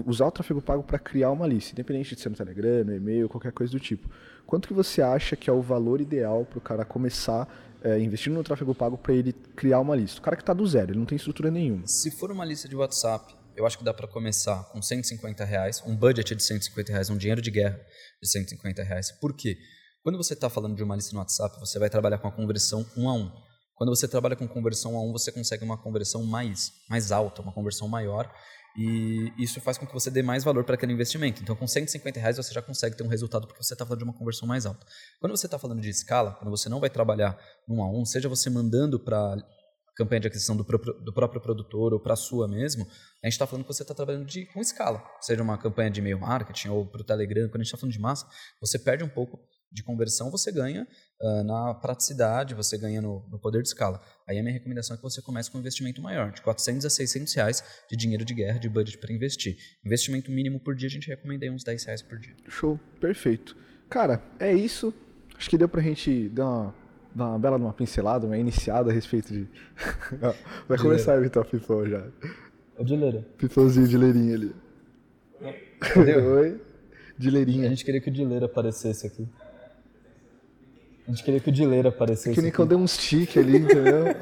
[0.05, 3.29] usar o tráfego pago para criar uma lista, independente de ser no Telegram, no e-mail,
[3.31, 4.11] qualquer coisa do tipo.
[4.47, 7.49] Quanto que você acha que é o valor ideal para o cara começar
[7.83, 10.19] é, investindo no tráfego pago para ele criar uma lista.
[10.19, 11.87] O cara que está do zero, ele não tem estrutura nenhuma.
[11.87, 15.83] Se for uma lista de WhatsApp, eu acho que dá para começar com 150 reais,
[15.87, 17.81] um budget de 150 reais, um dinheiro de guerra
[18.23, 19.11] de 150 reais.
[19.13, 19.59] Por quê?
[20.03, 22.87] Quando você está falando de uma lista no WhatsApp, você vai trabalhar com a conversão
[22.97, 23.31] um a um.
[23.75, 27.53] Quando você trabalha com conversão a um, você consegue uma conversão mais, mais alta, uma
[27.53, 28.31] conversão maior
[28.77, 31.43] e isso faz com que você dê mais valor para aquele investimento.
[31.43, 34.05] Então, com 150 reais você já consegue ter um resultado porque você está falando de
[34.05, 34.87] uma conversão mais alta.
[35.21, 38.29] Quando você está falando de escala, quando você não vai trabalhar um a um, seja
[38.29, 39.37] você mandando para
[39.97, 42.87] campanha de aquisição do, próprio, do próprio produtor ou para a sua mesmo,
[43.23, 45.05] a gente está falando que você está trabalhando de, com escala.
[45.21, 47.93] Seja uma campanha de e-mail marketing ou para o Telegram, quando a gente está falando
[47.93, 48.27] de massa,
[48.61, 49.39] você perde um pouco
[49.73, 50.87] de conversão, você ganha
[51.21, 54.01] uh, na praticidade, você ganha no, no, poder de escala.
[54.29, 56.91] Aí a minha recomendação é que você comece com um investimento maior, de 400 a
[56.91, 59.57] 600 reais de dinheiro de guerra, de budget para investir.
[59.85, 62.35] Investimento mínimo por dia, a gente recomenda aí uns 10 reais por dia.
[62.49, 63.57] Show, perfeito.
[63.89, 64.93] Cara, é isso.
[65.37, 66.75] Acho que deu para a gente dar uma,
[67.15, 69.49] dar uma bela uma pincelada, uma iniciada a respeito de...
[70.69, 72.07] Vai começar a evitar o pipão já.
[72.77, 73.27] É de leira.
[73.39, 74.55] Pipãozinho de leirinha ali.
[75.97, 76.61] Oi?
[77.19, 77.67] De leirinha.
[77.67, 79.29] A gente queria que o de leira aparecesse aqui.
[81.11, 82.33] A gente queria que o Dileira aparecesse.
[82.33, 84.15] Que nem quando deu uns tique ali, entendeu?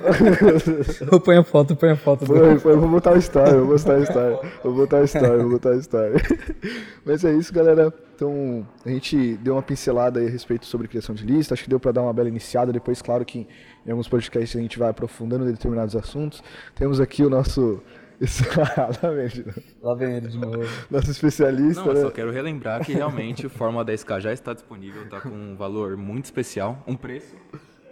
[1.13, 2.25] eu ponho a foto, põe a foto.
[2.25, 4.41] Põe, põe, vou botar a história, vou botar a história.
[4.65, 6.15] Vou botar a história, vou botar a história.
[7.05, 7.93] Mas é isso, galera.
[8.15, 11.53] Então, a gente deu uma pincelada aí a respeito sobre criação de lista.
[11.53, 12.73] Acho que deu para dar uma bela iniciada.
[12.73, 13.47] Depois, claro que
[13.87, 16.43] em alguns podcasts a gente vai aprofundando em determinados assuntos.
[16.75, 17.83] Temos aqui o nosso
[18.21, 18.43] isso,
[19.03, 19.63] lá vem de novo.
[19.81, 20.65] Lá vem ele de novo.
[20.91, 21.85] Nosso especialista.
[21.85, 22.01] Não, né?
[22.01, 25.57] eu só quero relembrar que realmente o Fórmula 10K já está disponível, está com um
[25.57, 27.37] valor muito especial, um preço,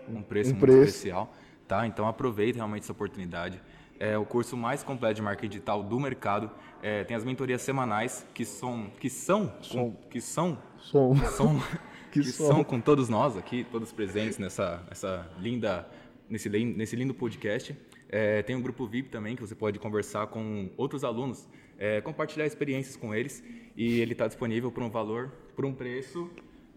[0.08, 0.88] um preço um muito preço.
[0.88, 1.32] especial,
[1.68, 1.86] tá?
[1.86, 3.60] Então aproveite realmente essa oportunidade.
[3.98, 6.50] É o curso mais completo de marketing digital do mercado.
[6.82, 11.14] É, tem as mentorias semanais que são que são com, que são som.
[11.14, 11.62] que são
[12.12, 15.86] que, que são com todos nós aqui, todos presentes nessa essa linda
[16.28, 17.76] nesse, nesse lindo podcast.
[18.08, 21.48] É, tem um grupo VIP também que você pode conversar com outros alunos,
[21.78, 23.42] é, compartilhar experiências com eles
[23.76, 26.30] e ele está disponível por um valor, por um preço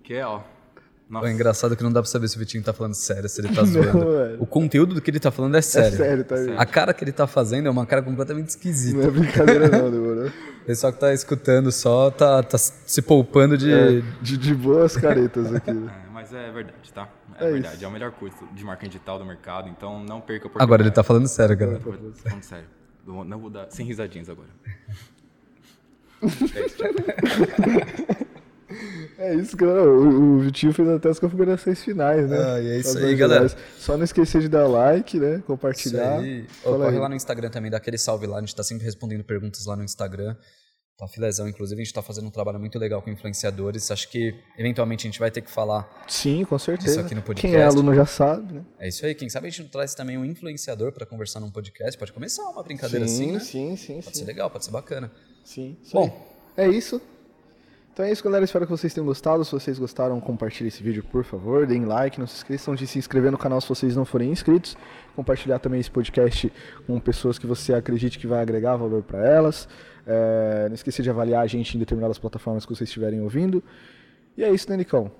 [0.03, 0.41] que é, ó.
[1.09, 1.27] Nossa.
[1.27, 3.53] É engraçado que não dá pra saber se o Vitinho tá falando sério, se ele
[3.53, 4.38] tá zoando.
[4.38, 5.95] Não, o conteúdo do que ele tá falando é sério.
[5.95, 8.97] É sério, tá A cara que ele tá fazendo é uma cara completamente esquisita.
[8.97, 10.32] Não é brincadeira não, demorou.
[10.59, 13.73] O pessoal que tá escutando só tá, tá se poupando de...
[13.73, 15.71] É, de, de boas caretas aqui.
[16.30, 17.09] É, mas é verdade, tá?
[17.39, 17.86] É, é verdade, isso.
[17.86, 20.63] é o melhor curso de marketing digital do mercado, então não perca a oportunidade.
[20.63, 21.80] Agora ele tá falando sério, galera.
[21.80, 22.67] Falando sério.
[23.05, 24.49] Não vou dar, sem risadinhas agora.
[29.17, 29.84] É isso, galera.
[29.84, 32.38] O, o Vitinho fez até as configurações finais, né?
[32.38, 33.49] Ah, e é isso aí, galera.
[33.77, 35.43] Só não esquecer de dar like, né?
[35.45, 36.23] Compartilhar.
[36.23, 36.47] Isso aí.
[36.63, 38.38] Corre lá no Instagram também, dá aquele salve lá.
[38.38, 40.36] A gente tá sempre respondendo perguntas lá no Instagram.
[41.00, 41.47] Tá filezão.
[41.47, 43.89] Inclusive, a gente tá fazendo um trabalho muito legal com influenciadores.
[43.89, 46.91] Acho que, eventualmente, a gente vai ter que falar Sim, com certeza.
[46.91, 47.47] Isso aqui no podcast.
[47.47, 48.66] Quem é aluno já sabe, né?
[48.78, 49.16] É isso aí.
[49.16, 51.97] Quem sabe a gente não traz também um influenciador para conversar num podcast.
[51.97, 53.39] Pode começar uma brincadeira sim, assim, né?
[53.39, 54.26] sim, sim, Pode sim.
[54.26, 55.10] ser legal, pode ser bacana.
[55.45, 56.36] Sim, isso Bom.
[56.58, 57.02] É isso.
[57.93, 58.43] Então é isso, galera.
[58.43, 59.43] Espero que vocês tenham gostado.
[59.45, 61.66] Se vocês gostaram, compartilhem esse vídeo, por favor.
[61.66, 62.20] Deem like.
[62.20, 64.76] Não se esqueçam de se inscrever no canal se vocês não forem inscritos.
[65.20, 66.49] Compartilhar também esse podcast
[66.88, 69.67] com pessoas que você acredite que vai agregar valor para elas.
[70.07, 73.61] É, não esqueça de avaliar a gente em determinadas plataformas que vocês estiverem ouvindo.
[74.38, 75.11] E é isso, né, Nicão?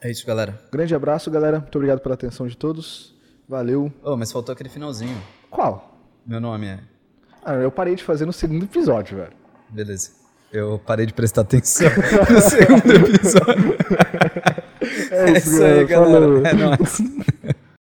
[0.00, 0.58] É isso, galera.
[0.72, 1.58] Grande abraço, galera.
[1.60, 3.14] Muito obrigado pela atenção de todos.
[3.46, 3.92] Valeu.
[4.02, 5.20] Oh, mas faltou aquele finalzinho.
[5.50, 6.00] Qual?
[6.26, 6.78] Meu nome é.
[7.44, 9.34] Ah, eu parei de fazer no segundo episódio, velho.
[9.68, 10.12] Beleza.
[10.50, 11.90] Eu parei de prestar atenção
[12.30, 13.76] no segundo episódio.
[15.10, 16.20] É É isso aí, galera.
[16.20, 16.24] galera.
[16.26, 16.46] Falou.
[16.46, 16.98] É nóis.